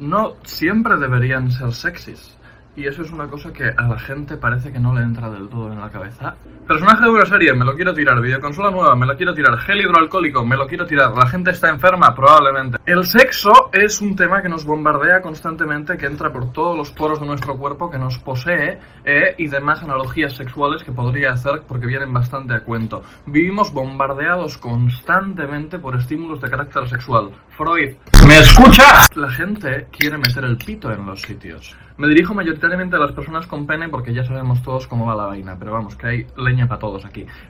no 0.01 0.35
siempre 0.43 0.97
deberían 0.97 1.53
ser 1.53 1.73
sexys. 1.73 2.36
Y 2.77 2.87
eso 2.87 3.03
es 3.03 3.11
una 3.11 3.29
cosa 3.29 3.53
que 3.53 3.65
a 3.75 3.89
la 3.89 3.99
gente 3.99 4.37
parece 4.37 4.71
que 4.71 4.79
no 4.79 4.95
le 4.95 5.03
entra 5.03 5.31
del 5.31 5.49
todo 5.49 5.73
en 5.73 5.81
la 5.81 5.91
cabeza. 5.91 6.37
Personaje 6.67 7.05
de 7.05 7.11
una 7.11 7.25
serie, 7.25 7.55
me 7.55 7.65
lo 7.65 7.77
quiero 7.77 7.95
tirar. 7.95 8.21
Videoconsola 8.21 8.73
nueva, 8.73 8.97
me 8.97 9.07
lo 9.07 9.17
quiero 9.17 9.33
tirar. 9.33 9.57
Gel 9.59 9.83
hidroalcohólico, 9.83 10.45
me 10.45 10.57
lo 10.57 10.67
quiero 10.67 10.85
tirar. 10.85 11.17
La 11.17 11.29
gente 11.29 11.53
está 11.53 11.69
enferma, 11.69 12.13
probablemente. 12.13 12.79
El 12.85 13.07
sexo 13.07 13.71
es 13.73 14.01
un 14.01 14.17
tema 14.17 14.43
que 14.43 14.49
nos 14.49 14.65
bombardea 14.65 15.23
constantemente, 15.23 15.97
que 15.97 16.07
entra 16.07 16.33
por 16.33 16.53
todos 16.53 16.77
los 16.77 16.91
poros 16.91 17.21
de 17.21 17.27
nuestro 17.27 17.57
cuerpo, 17.57 17.89
que 17.89 17.99
nos 17.99 18.19
posee, 18.19 18.81
eh, 19.05 19.37
y 19.39 19.47
demás 19.47 19.85
analogías 19.85 20.35
sexuales 20.35 20.83
que 20.83 20.91
podría 20.91 21.35
hacer 21.35 21.63
porque 21.69 21.87
vienen 21.87 22.13
bastante 22.13 22.55
a 22.55 22.65
cuento. 22.65 23.05
Vivimos 23.27 23.73
bombardeados 23.73 24.59
constantemente 24.59 25.79
por 25.79 25.95
estímulos 25.95 26.41
de 26.41 26.51
carácter 26.51 26.89
sexual. 26.89 27.31
Freud, 27.57 27.95
¿me 28.27 28.39
escucha? 28.41 29.07
La 29.15 29.31
gente 29.31 29.87
quiere 29.97 30.19
meter 30.19 30.43
el 30.43 30.57
pito 30.57 30.93
en 30.93 31.07
los 31.07 31.23
sitios. 31.23 31.77
Me 31.99 32.09
dirijo 32.09 32.35
mayoritariamente 32.35 32.97
a 32.97 32.99
las 32.99 33.13
personas 33.13 33.47
con 33.47 33.67
pene 33.67 33.89
porque 33.89 34.13
ya 34.13 34.23
sabemos 34.23 34.63
todos 34.63 34.87
cómo 34.87 35.07
va 35.07 35.15
la 35.15 35.27
vaina, 35.27 35.57
pero 35.59 35.73
vamos, 35.73 35.97
que 35.97 36.07
hay 36.07 36.27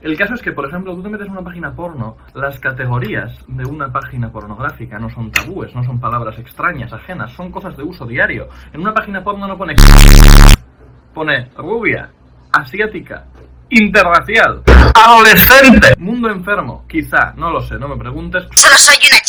El 0.01 0.17
caso 0.17 0.35
es 0.35 0.43
que, 0.43 0.53
por 0.53 0.67
ejemplo, 0.67 0.95
tú 0.95 1.03
te 1.03 1.09
metes 1.09 1.27
en 1.27 1.33
una 1.33 1.45
página 1.45 1.75
porno, 1.75 2.17
las 2.35 2.59
categorías 2.59 3.33
de 3.47 3.65
una 3.65 3.93
página 3.93 4.31
pornográfica 4.31 4.99
no 4.99 5.11
son 5.11 5.31
tabúes, 5.31 5.75
no 5.75 5.85
son 5.85 6.01
palabras 6.01 6.39
extrañas, 6.39 6.93
ajenas, 6.93 7.33
son 7.33 7.51
cosas 7.51 7.77
de 7.77 7.83
uso 7.83 8.07
diario. 8.07 8.49
En 8.73 8.81
una 8.81 8.95
página 8.95 9.23
porno 9.23 9.47
no 9.47 9.57
pone... 9.57 9.75
pone 11.15 11.49
rubia, 11.57 12.11
asiática, 12.53 13.25
interracial, 13.71 14.63
adolescente, 14.95 15.95
mundo 15.99 16.31
enfermo, 16.31 16.85
quizá, 16.89 17.33
no 17.37 17.51
lo 17.51 17.61
sé, 17.61 17.79
no 17.79 17.89
me 17.89 17.97
preguntes. 17.97 18.45
Solo 18.55 18.77
soy 18.77 18.97
una. 19.11 19.21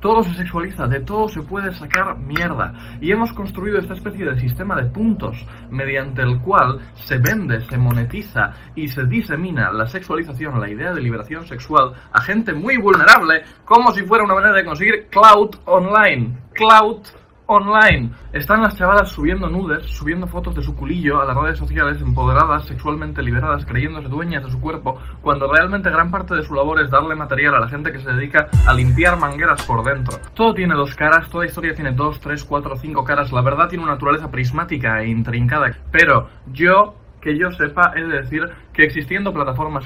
Todo 0.00 0.22
se 0.22 0.34
sexualiza, 0.34 0.86
de 0.86 1.00
todo 1.00 1.28
se 1.28 1.42
puede 1.42 1.74
sacar 1.74 2.16
mierda. 2.18 2.72
Y 3.00 3.10
hemos 3.10 3.32
construido 3.32 3.78
esta 3.78 3.94
especie 3.94 4.24
de 4.24 4.38
sistema 4.38 4.76
de 4.76 4.90
puntos 4.90 5.44
mediante 5.70 6.22
el 6.22 6.40
cual 6.40 6.80
se 6.94 7.18
vende, 7.18 7.60
se 7.62 7.76
monetiza 7.76 8.52
y 8.74 8.88
se 8.88 9.04
disemina 9.04 9.72
la 9.72 9.86
sexualización, 9.86 10.60
la 10.60 10.70
idea 10.70 10.92
de 10.92 11.02
liberación 11.02 11.46
sexual 11.46 11.94
a 12.12 12.20
gente 12.20 12.52
muy 12.52 12.76
vulnerable 12.76 13.42
como 13.64 13.92
si 13.92 14.02
fuera 14.02 14.24
una 14.24 14.34
manera 14.34 14.54
de 14.54 14.64
conseguir 14.64 15.08
cloud 15.08 15.50
online. 15.64 16.38
Cloud 16.54 17.02
online. 17.48 18.10
Están 18.32 18.62
las 18.62 18.76
chavalas 18.76 19.10
subiendo 19.10 19.48
nudes, 19.48 19.86
subiendo 19.86 20.26
fotos 20.26 20.54
de 20.54 20.62
su 20.62 20.76
culillo 20.76 21.20
a 21.20 21.24
las 21.24 21.36
redes 21.36 21.58
sociales, 21.58 22.00
empoderadas, 22.00 22.66
sexualmente 22.66 23.22
liberadas, 23.22 23.64
creyéndose 23.64 24.08
dueñas 24.08 24.44
de 24.44 24.50
su 24.50 24.60
cuerpo, 24.60 25.00
cuando 25.22 25.50
realmente 25.50 25.90
gran 25.90 26.10
parte 26.10 26.34
de 26.34 26.44
su 26.44 26.54
labor 26.54 26.80
es 26.80 26.90
darle 26.90 27.14
material 27.14 27.54
a 27.54 27.60
la 27.60 27.68
gente 27.68 27.90
que 27.90 28.00
se 28.00 28.12
dedica 28.12 28.48
a 28.66 28.74
limpiar 28.74 29.18
mangueras 29.18 29.64
por 29.66 29.82
dentro. 29.82 30.18
Todo 30.34 30.54
tiene 30.54 30.74
dos 30.74 30.94
caras, 30.94 31.28
toda 31.30 31.46
historia 31.46 31.74
tiene 31.74 31.92
dos, 31.92 32.20
tres, 32.20 32.44
cuatro, 32.44 32.76
cinco 32.76 33.02
caras. 33.02 33.32
La 33.32 33.40
verdad 33.40 33.68
tiene 33.68 33.84
una 33.84 33.94
naturaleza 33.94 34.30
prismática 34.30 35.00
e 35.02 35.08
intrincada. 35.08 35.74
Pero 35.90 36.28
yo, 36.52 36.94
que 37.20 37.38
yo 37.38 37.50
sepa, 37.52 37.92
he 37.96 38.02
de 38.02 38.22
decir 38.22 38.42
que 38.74 38.84
existiendo 38.84 39.32
plataformas 39.32 39.84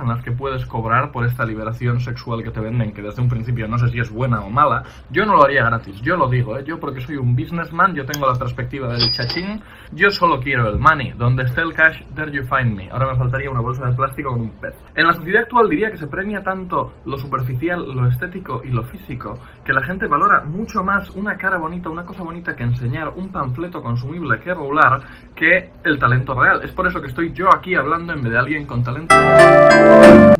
en 0.00 0.08
las 0.08 0.22
que 0.22 0.32
puedes 0.32 0.64
cobrar 0.64 1.12
por 1.12 1.26
esta 1.26 1.44
liberación 1.44 2.00
sexual 2.00 2.42
que 2.42 2.50
te 2.50 2.60
venden, 2.60 2.94
que 2.94 3.02
desde 3.02 3.20
un 3.20 3.28
principio 3.28 3.68
no 3.68 3.76
sé 3.76 3.88
si 3.88 4.00
es 4.00 4.10
buena 4.10 4.40
o 4.40 4.48
mala, 4.48 4.84
yo 5.10 5.26
no 5.26 5.36
lo 5.36 5.44
haría 5.44 5.66
gratis, 5.66 6.00
yo 6.00 6.16
lo 6.16 6.30
digo, 6.30 6.56
¿eh? 6.56 6.64
yo 6.64 6.80
porque 6.80 7.02
soy 7.02 7.16
un 7.16 7.36
businessman, 7.36 7.94
yo 7.94 8.06
tengo 8.06 8.26
la 8.26 8.38
perspectiva 8.38 8.88
del 8.88 9.10
chachín, 9.10 9.62
yo 9.92 10.10
solo 10.10 10.40
quiero 10.40 10.66
el 10.70 10.78
money, 10.78 11.12
donde 11.12 11.42
esté 11.42 11.60
el 11.60 11.74
cash, 11.74 12.02
there 12.14 12.32
you 12.32 12.42
find 12.44 12.74
me. 12.74 12.88
Ahora 12.90 13.12
me 13.12 13.18
faltaría 13.18 13.50
una 13.50 13.60
bolsa 13.60 13.84
de 13.84 13.94
plástico 13.94 14.30
con 14.30 14.40
un 14.40 14.50
pez. 14.52 14.74
En 14.94 15.06
la 15.06 15.12
sociedad 15.12 15.42
actual 15.42 15.68
diría 15.68 15.90
que 15.90 15.98
se 15.98 16.06
premia 16.06 16.42
tanto 16.42 16.94
lo 17.04 17.18
superficial, 17.18 17.84
lo 17.94 18.08
estético 18.08 18.62
y 18.64 18.68
lo 18.68 18.84
físico, 18.84 19.38
que 19.62 19.74
la 19.74 19.82
gente 19.82 20.06
valora 20.06 20.42
mucho 20.42 20.82
más 20.82 21.10
una 21.10 21.36
cara 21.36 21.58
bonita, 21.58 21.90
una 21.90 22.06
cosa 22.06 22.22
bonita 22.22 22.56
que 22.56 22.62
enseñar 22.62 23.10
un 23.14 23.30
panfleto 23.30 23.82
consumible 23.82 24.40
que 24.40 24.54
rolar 24.54 25.02
que 25.36 25.70
el 25.84 25.98
talento 25.98 26.32
real. 26.32 26.62
Es 26.64 26.72
por 26.72 26.86
eso 26.86 26.98
que 27.02 27.08
estoy 27.08 27.30
yo 27.34 27.48
aquí 27.54 27.74
hablando 27.74 28.14
en 28.14 28.22
vez 28.22 28.32
de 28.32 28.38
alguien 28.38 28.66
con 28.66 28.82
talento. 28.82 29.14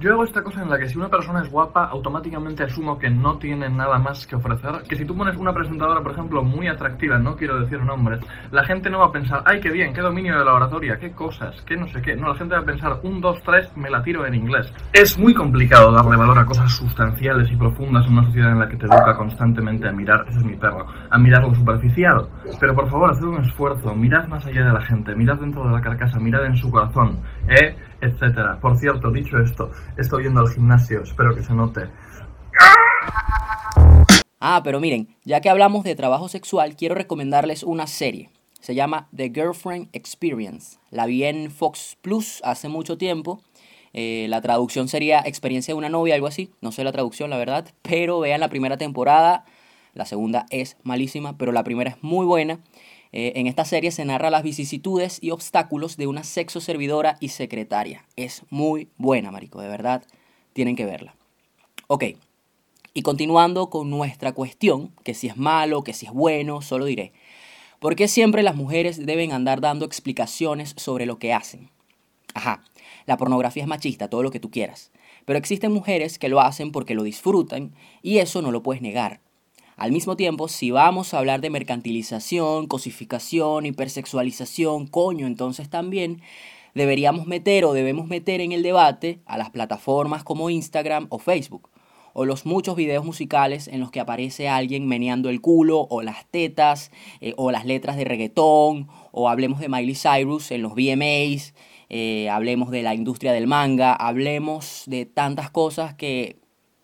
Yo 0.02 0.14
hago 0.14 0.24
esta 0.24 0.42
cosa 0.42 0.62
en 0.62 0.68
la 0.68 0.80
que 0.80 0.88
si 0.88 0.98
una 0.98 1.08
persona 1.08 1.42
es 1.42 1.48
guapa, 1.48 1.84
automáticamente 1.84 2.64
asumo 2.64 2.98
que 2.98 3.08
no 3.08 3.38
tiene 3.38 3.68
nada 3.68 4.00
más 4.00 4.26
que 4.26 4.34
ofrecer. 4.34 4.82
Que 4.88 4.96
si 4.96 5.04
tú 5.04 5.16
pones 5.16 5.36
una 5.36 5.54
presentadora, 5.54 6.02
por 6.02 6.10
ejemplo, 6.10 6.42
muy 6.42 6.66
atractiva, 6.66 7.18
no 7.18 7.36
quiero 7.36 7.60
decir 7.60 7.80
nombres, 7.84 8.18
la 8.50 8.64
gente 8.64 8.90
no 8.90 8.98
va 8.98 9.06
a 9.06 9.12
pensar, 9.12 9.44
ay, 9.46 9.60
qué 9.60 9.70
bien, 9.70 9.94
qué 9.94 10.00
dominio 10.00 10.36
de 10.36 10.44
la 10.44 10.54
oratoria, 10.54 10.98
qué 10.98 11.12
cosas, 11.12 11.54
qué 11.62 11.76
no 11.76 11.86
sé 11.86 12.02
qué. 12.02 12.16
No, 12.16 12.30
la 12.30 12.34
gente 12.34 12.56
va 12.56 12.62
a 12.62 12.64
pensar, 12.64 12.98
un, 13.04 13.20
dos, 13.20 13.40
tres, 13.44 13.70
me 13.76 13.88
la 13.90 14.02
tiro 14.02 14.26
en 14.26 14.34
inglés. 14.34 14.74
Es 14.92 15.16
muy 15.16 15.34
complicado 15.34 15.92
darle 15.92 16.16
valor 16.16 16.36
a 16.36 16.46
cosas 16.46 16.72
sustanciales 16.72 17.48
y 17.52 17.54
profundas 17.54 18.04
en 18.04 18.14
una 18.14 18.24
sociedad 18.24 18.50
en 18.50 18.58
la 18.58 18.68
que 18.68 18.78
te 18.78 18.86
educa 18.86 19.16
constantemente 19.16 19.88
a 19.88 19.92
mirar, 19.92 20.24
ese 20.28 20.38
es 20.38 20.44
mi 20.44 20.56
perro, 20.56 20.84
a 21.10 21.16
mirar 21.16 21.44
lo 21.44 21.54
superficial. 21.54 22.28
Pero 22.58 22.74
por 22.74 22.90
favor, 22.90 23.12
haced 23.12 23.22
un 23.22 23.44
esfuerzo, 23.44 23.94
mirad 23.94 24.26
más 24.26 24.44
allá 24.46 24.64
de 24.64 24.72
la 24.72 24.82
gente, 24.82 25.14
mirad 25.14 25.36
dentro 25.36 25.64
de 25.64 25.70
la 25.70 25.80
carcasa, 25.80 26.18
mirad 26.18 26.44
en 26.44 26.56
su 26.56 26.72
corazón, 26.72 27.20
¿eh? 27.46 27.76
Etcétera. 28.02 28.60
Por 28.60 28.76
cierto, 28.76 29.10
dicho 29.10 29.38
esto, 29.38 29.70
estoy 29.96 30.24
yendo 30.24 30.40
al 30.40 30.50
gimnasio, 30.50 31.02
espero 31.02 31.34
que 31.34 31.42
se 31.42 31.54
note. 31.54 31.88
Ah, 34.40 34.60
pero 34.64 34.80
miren, 34.80 35.16
ya 35.24 35.40
que 35.40 35.48
hablamos 35.48 35.84
de 35.84 35.94
trabajo 35.94 36.28
sexual, 36.28 36.76
quiero 36.76 36.96
recomendarles 36.96 37.62
una 37.62 37.86
serie. 37.86 38.28
Se 38.60 38.74
llama 38.74 39.08
The 39.16 39.30
Girlfriend 39.32 39.88
Experience. 39.92 40.78
La 40.90 41.06
vi 41.06 41.24
en 41.24 41.50
Fox 41.50 41.96
Plus 42.02 42.40
hace 42.44 42.68
mucho 42.68 42.98
tiempo. 42.98 43.40
Eh, 43.92 44.26
la 44.28 44.40
traducción 44.40 44.88
sería 44.88 45.20
Experiencia 45.24 45.74
de 45.74 45.78
una 45.78 45.88
novia, 45.88 46.14
algo 46.14 46.26
así. 46.26 46.50
No 46.60 46.72
sé 46.72 46.82
la 46.82 46.92
traducción, 46.92 47.30
la 47.30 47.38
verdad. 47.38 47.68
Pero 47.82 48.20
vean 48.20 48.40
la 48.40 48.48
primera 48.48 48.76
temporada. 48.76 49.44
La 49.94 50.06
segunda 50.06 50.46
es 50.50 50.76
malísima, 50.82 51.36
pero 51.38 51.52
la 51.52 51.64
primera 51.64 51.90
es 51.90 52.02
muy 52.02 52.26
buena. 52.26 52.60
Eh, 53.12 53.34
en 53.36 53.46
esta 53.46 53.64
serie 53.64 53.90
se 53.90 54.04
narra 54.04 54.30
las 54.30 54.42
vicisitudes 54.42 55.18
y 55.20 55.30
obstáculos 55.30 55.96
de 55.96 56.06
una 56.06 56.24
sexo 56.24 56.60
servidora 56.60 57.18
y 57.20 57.28
secretaria. 57.28 58.06
Es 58.16 58.42
muy 58.50 58.88
buena, 58.96 59.30
marico, 59.30 59.60
de 59.60 59.68
verdad. 59.68 60.02
Tienen 60.54 60.76
que 60.76 60.86
verla. 60.86 61.14
Ok, 61.88 62.04
y 62.94 63.02
continuando 63.02 63.70
con 63.70 63.88
nuestra 63.88 64.32
cuestión, 64.32 64.92
que 65.02 65.14
si 65.14 65.26
es 65.26 65.36
malo, 65.36 65.82
que 65.82 65.94
si 65.94 66.06
es 66.06 66.12
bueno, 66.12 66.60
solo 66.60 66.84
diré, 66.84 67.12
¿por 67.80 67.96
qué 67.96 68.06
siempre 68.06 68.42
las 68.42 68.54
mujeres 68.54 69.04
deben 69.04 69.32
andar 69.32 69.62
dando 69.62 69.86
explicaciones 69.86 70.74
sobre 70.76 71.06
lo 71.06 71.18
que 71.18 71.32
hacen? 71.32 71.70
Ajá, 72.34 72.62
la 73.06 73.16
pornografía 73.16 73.62
es 73.62 73.68
machista, 73.68 74.08
todo 74.08 74.22
lo 74.22 74.30
que 74.30 74.40
tú 74.40 74.50
quieras, 74.50 74.90
pero 75.24 75.38
existen 75.38 75.72
mujeres 75.72 76.18
que 76.18 76.28
lo 76.28 76.40
hacen 76.40 76.70
porque 76.70 76.94
lo 76.94 77.02
disfrutan 77.02 77.74
y 78.02 78.18
eso 78.18 78.42
no 78.42 78.50
lo 78.50 78.62
puedes 78.62 78.82
negar. 78.82 79.20
Al 79.76 79.90
mismo 79.90 80.16
tiempo, 80.16 80.48
si 80.48 80.70
vamos 80.70 81.14
a 81.14 81.18
hablar 81.18 81.40
de 81.40 81.50
mercantilización, 81.50 82.66
cosificación, 82.66 83.66
hipersexualización, 83.66 84.86
coño, 84.86 85.26
entonces 85.26 85.70
también 85.70 86.20
deberíamos 86.74 87.26
meter 87.26 87.64
o 87.64 87.72
debemos 87.72 88.06
meter 88.06 88.40
en 88.40 88.52
el 88.52 88.62
debate 88.62 89.20
a 89.26 89.38
las 89.38 89.50
plataformas 89.50 90.24
como 90.24 90.50
Instagram 90.50 91.06
o 91.08 91.18
Facebook, 91.18 91.70
o 92.12 92.26
los 92.26 92.44
muchos 92.44 92.76
videos 92.76 93.04
musicales 93.04 93.66
en 93.66 93.80
los 93.80 93.90
que 93.90 94.00
aparece 94.00 94.48
alguien 94.48 94.86
meneando 94.86 95.30
el 95.30 95.40
culo 95.40 95.86
o 95.88 96.02
las 96.02 96.26
tetas, 96.26 96.90
eh, 97.20 97.32
o 97.38 97.50
las 97.50 97.64
letras 97.64 97.96
de 97.96 98.04
reggaetón, 98.04 98.88
o 99.10 99.28
hablemos 99.30 99.60
de 99.60 99.68
Miley 99.68 99.94
Cyrus 99.94 100.50
en 100.50 100.62
los 100.62 100.74
VMAs, 100.74 101.54
eh, 101.88 102.28
hablemos 102.28 102.70
de 102.70 102.82
la 102.82 102.94
industria 102.94 103.32
del 103.32 103.46
manga, 103.46 103.94
hablemos 103.94 104.84
de 104.86 105.06
tantas 105.06 105.50
cosas 105.50 105.94
que, 105.94 106.36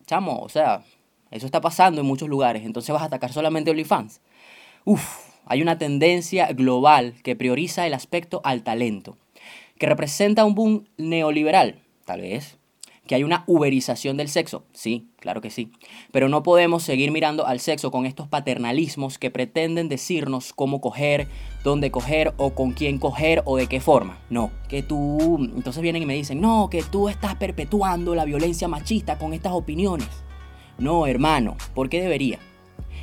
chamo, 0.07 0.39
o 0.39 0.49
sea, 0.49 0.83
eso 1.31 1.45
está 1.45 1.61
pasando 1.61 2.01
en 2.01 2.07
muchos 2.07 2.29
lugares. 2.29 2.63
Entonces 2.63 2.91
vas 2.93 3.03
a 3.03 3.05
atacar 3.05 3.31
solamente 3.31 3.71
OnlyFans. 3.71 4.21
Uf, 4.85 5.29
hay 5.45 5.61
una 5.61 5.77
tendencia 5.77 6.47
global 6.53 7.15
que 7.23 7.35
prioriza 7.35 7.85
el 7.87 7.93
aspecto 7.93 8.41
al 8.43 8.63
talento, 8.63 9.17
que 9.77 9.87
representa 9.87 10.45
un 10.45 10.55
boom 10.55 10.85
neoliberal, 10.97 11.79
tal 12.05 12.21
vez, 12.21 12.59
que 13.09 13.15
hay 13.15 13.23
una 13.23 13.43
uberización 13.47 14.17
del 14.17 14.29
sexo. 14.29 14.65
Sí, 14.71 15.07
claro 15.17 15.41
que 15.41 15.49
sí. 15.49 15.71
Pero 16.11 16.29
no 16.29 16.43
podemos 16.43 16.83
seguir 16.83 17.09
mirando 17.09 17.47
al 17.47 17.59
sexo 17.59 17.89
con 17.89 18.05
estos 18.05 18.27
paternalismos 18.27 19.17
que 19.17 19.31
pretenden 19.31 19.89
decirnos 19.89 20.53
cómo 20.53 20.79
coger, 20.79 21.27
dónde 21.63 21.89
coger 21.89 22.35
o 22.37 22.53
con 22.53 22.73
quién 22.73 22.99
coger 22.99 23.41
o 23.45 23.57
de 23.57 23.65
qué 23.65 23.79
forma. 23.79 24.19
No, 24.29 24.51
que 24.67 24.83
tú... 24.83 25.37
Entonces 25.55 25.81
vienen 25.81 26.03
y 26.03 26.05
me 26.05 26.13
dicen, 26.13 26.39
no, 26.39 26.69
que 26.69 26.83
tú 26.83 27.09
estás 27.09 27.33
perpetuando 27.33 28.13
la 28.13 28.25
violencia 28.25 28.67
machista 28.67 29.17
con 29.17 29.33
estas 29.33 29.53
opiniones. 29.53 30.07
No, 30.79 31.07
hermano, 31.07 31.57
¿por 31.75 31.89
qué 31.89 32.01
debería? 32.01 32.39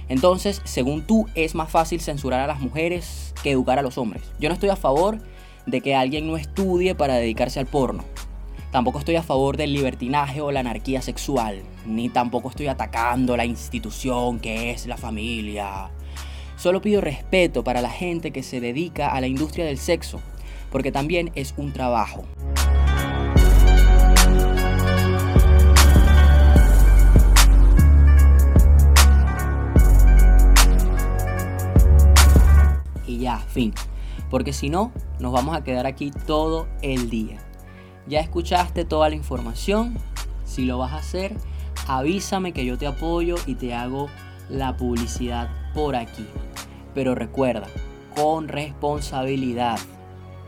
Entonces, 0.08 0.62
según 0.64 1.02
tú, 1.02 1.26
es 1.34 1.54
más 1.54 1.70
fácil 1.70 2.00
censurar 2.00 2.40
a 2.40 2.46
las 2.46 2.60
mujeres 2.60 3.34
que 3.42 3.50
educar 3.50 3.78
a 3.78 3.82
los 3.82 3.98
hombres. 3.98 4.22
Yo 4.40 4.48
no 4.48 4.54
estoy 4.54 4.70
a 4.70 4.76
favor 4.76 5.18
de 5.66 5.80
que 5.82 5.94
alguien 5.94 6.26
no 6.26 6.38
estudie 6.38 6.94
para 6.94 7.16
dedicarse 7.16 7.60
al 7.60 7.66
porno. 7.66 8.04
Tampoco 8.70 8.98
estoy 8.98 9.16
a 9.16 9.22
favor 9.22 9.58
del 9.58 9.74
libertinaje 9.74 10.40
o 10.40 10.52
la 10.52 10.60
anarquía 10.60 11.02
sexual, 11.02 11.62
ni 11.84 12.08
tampoco 12.08 12.48
estoy 12.48 12.68
atacando 12.68 13.36
la 13.36 13.44
institución 13.44 14.40
que 14.40 14.70
es 14.70 14.86
la 14.86 14.96
familia. 14.96 15.90
Solo 16.56 16.80
pido 16.80 17.02
respeto 17.02 17.62
para 17.62 17.82
la 17.82 17.90
gente 17.90 18.30
que 18.30 18.42
se 18.42 18.60
dedica 18.60 19.08
a 19.08 19.20
la 19.20 19.26
industria 19.26 19.66
del 19.66 19.78
sexo, 19.78 20.20
porque 20.70 20.92
también 20.92 21.30
es 21.34 21.52
un 21.58 21.72
trabajo. 21.72 22.24
Ya, 33.18 33.38
fin. 33.38 33.72
Porque 34.30 34.52
si 34.52 34.70
no, 34.70 34.92
nos 35.18 35.32
vamos 35.32 35.56
a 35.56 35.64
quedar 35.64 35.86
aquí 35.86 36.10
todo 36.26 36.66
el 36.82 37.10
día. 37.10 37.38
Ya 38.06 38.20
escuchaste 38.20 38.84
toda 38.84 39.08
la 39.08 39.14
información. 39.16 39.98
Si 40.44 40.64
lo 40.64 40.78
vas 40.78 40.92
a 40.92 40.98
hacer, 40.98 41.36
avísame 41.88 42.52
que 42.52 42.64
yo 42.64 42.78
te 42.78 42.86
apoyo 42.86 43.36
y 43.46 43.54
te 43.56 43.74
hago 43.74 44.08
la 44.48 44.76
publicidad 44.76 45.50
por 45.74 45.96
aquí. 45.96 46.26
Pero 46.94 47.14
recuerda, 47.14 47.68
con 48.14 48.48
responsabilidad. 48.48 49.78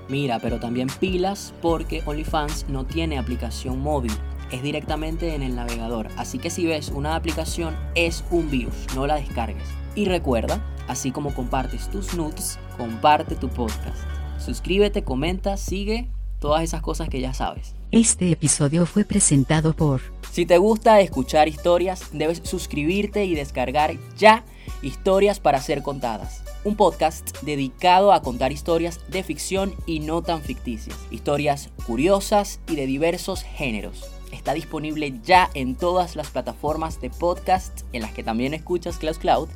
Mira, 0.09 0.39
pero 0.39 0.59
también 0.59 0.89
pilas 0.89 1.53
porque 1.61 2.03
OnlyFans 2.07 2.67
no 2.69 2.87
tiene 2.87 3.19
aplicación 3.19 3.81
móvil. 3.81 4.13
Es 4.51 4.63
directamente 4.63 5.35
en 5.35 5.43
el 5.43 5.55
navegador. 5.55 6.09
Así 6.17 6.39
que 6.39 6.49
si 6.49 6.67
ves 6.67 6.89
una 6.89 7.15
aplicación 7.15 7.77
es 7.95 8.25
un 8.31 8.51
virus, 8.51 8.75
no 8.95 9.07
la 9.07 9.17
descargues. 9.17 9.69
Y 9.95 10.07
recuerda, 10.07 10.63
así 10.89 11.13
como 11.13 11.35
compartes 11.35 11.89
tus 11.91 12.15
nudes, 12.15 12.59
comparte 12.77 13.37
tu 13.37 13.49
podcast. 13.49 13.99
Suscríbete, 14.39 15.05
comenta, 15.05 15.57
sigue 15.57 16.11
todas 16.41 16.63
esas 16.63 16.83
cosas 16.83 17.09
que 17.09 17.21
ya 17.21 17.35
sabes. 17.35 17.75
Este 17.91 18.31
episodio 18.31 18.87
fue 18.87 19.05
presentado 19.05 19.75
por... 19.75 20.01
Si 20.31 20.45
te 20.45 20.59
gusta 20.59 21.01
escuchar 21.01 21.49
historias, 21.49 22.11
debes 22.13 22.43
suscribirte 22.45 23.25
y 23.25 23.35
descargar 23.35 23.97
ya 24.17 24.45
Historias 24.83 25.41
para 25.41 25.61
ser 25.61 25.83
contadas. 25.83 26.45
Un 26.63 26.77
podcast 26.77 27.43
dedicado 27.43 28.13
a 28.13 28.23
contar 28.23 28.53
historias 28.53 29.01
de 29.09 29.25
ficción 29.25 29.75
y 29.87 30.01
no 30.01 30.23
tan 30.23 30.41
ficticias. 30.41 30.97
Historias 31.11 31.71
curiosas 31.85 32.61
y 32.69 32.77
de 32.77 32.87
diversos 32.87 33.43
géneros. 33.43 34.05
Está 34.31 34.55
disponible 34.55 35.15
ya 35.25 35.51
en 35.55 35.75
todas 35.75 36.15
las 36.15 36.31
plataformas 36.31 37.01
de 37.01 37.11
podcast 37.11 37.83
en 37.93 38.03
las 38.03 38.13
que 38.13 38.23
también 38.23 38.55
escuchas 38.55 38.99
Klaus 38.99 39.19
Cloud 39.19 39.49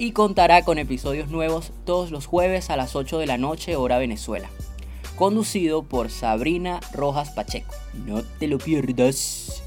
y 0.00 0.12
contará 0.12 0.64
con 0.64 0.78
episodios 0.78 1.28
nuevos 1.28 1.72
todos 1.84 2.10
los 2.10 2.24
jueves 2.24 2.70
a 2.70 2.76
las 2.76 2.96
8 2.96 3.18
de 3.18 3.26
la 3.26 3.36
noche 3.36 3.76
hora 3.76 3.98
Venezuela. 3.98 4.48
Conducido 5.14 5.82
por 5.82 6.08
Sabrina 6.08 6.80
Rojas 6.94 7.32
Pacheco. 7.32 7.74
No 8.06 8.22
te 8.22 8.48
lo 8.48 8.56
pierdas. 8.56 9.62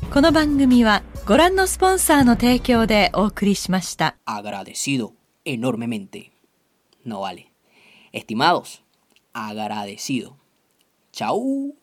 Agradecido 4.25 5.13
enormemente. 5.45 6.31
No 7.03 7.19
vale. 7.19 7.51
Estimados, 8.11 8.81
agradecido. 9.33 10.35
Chau. 11.11 11.75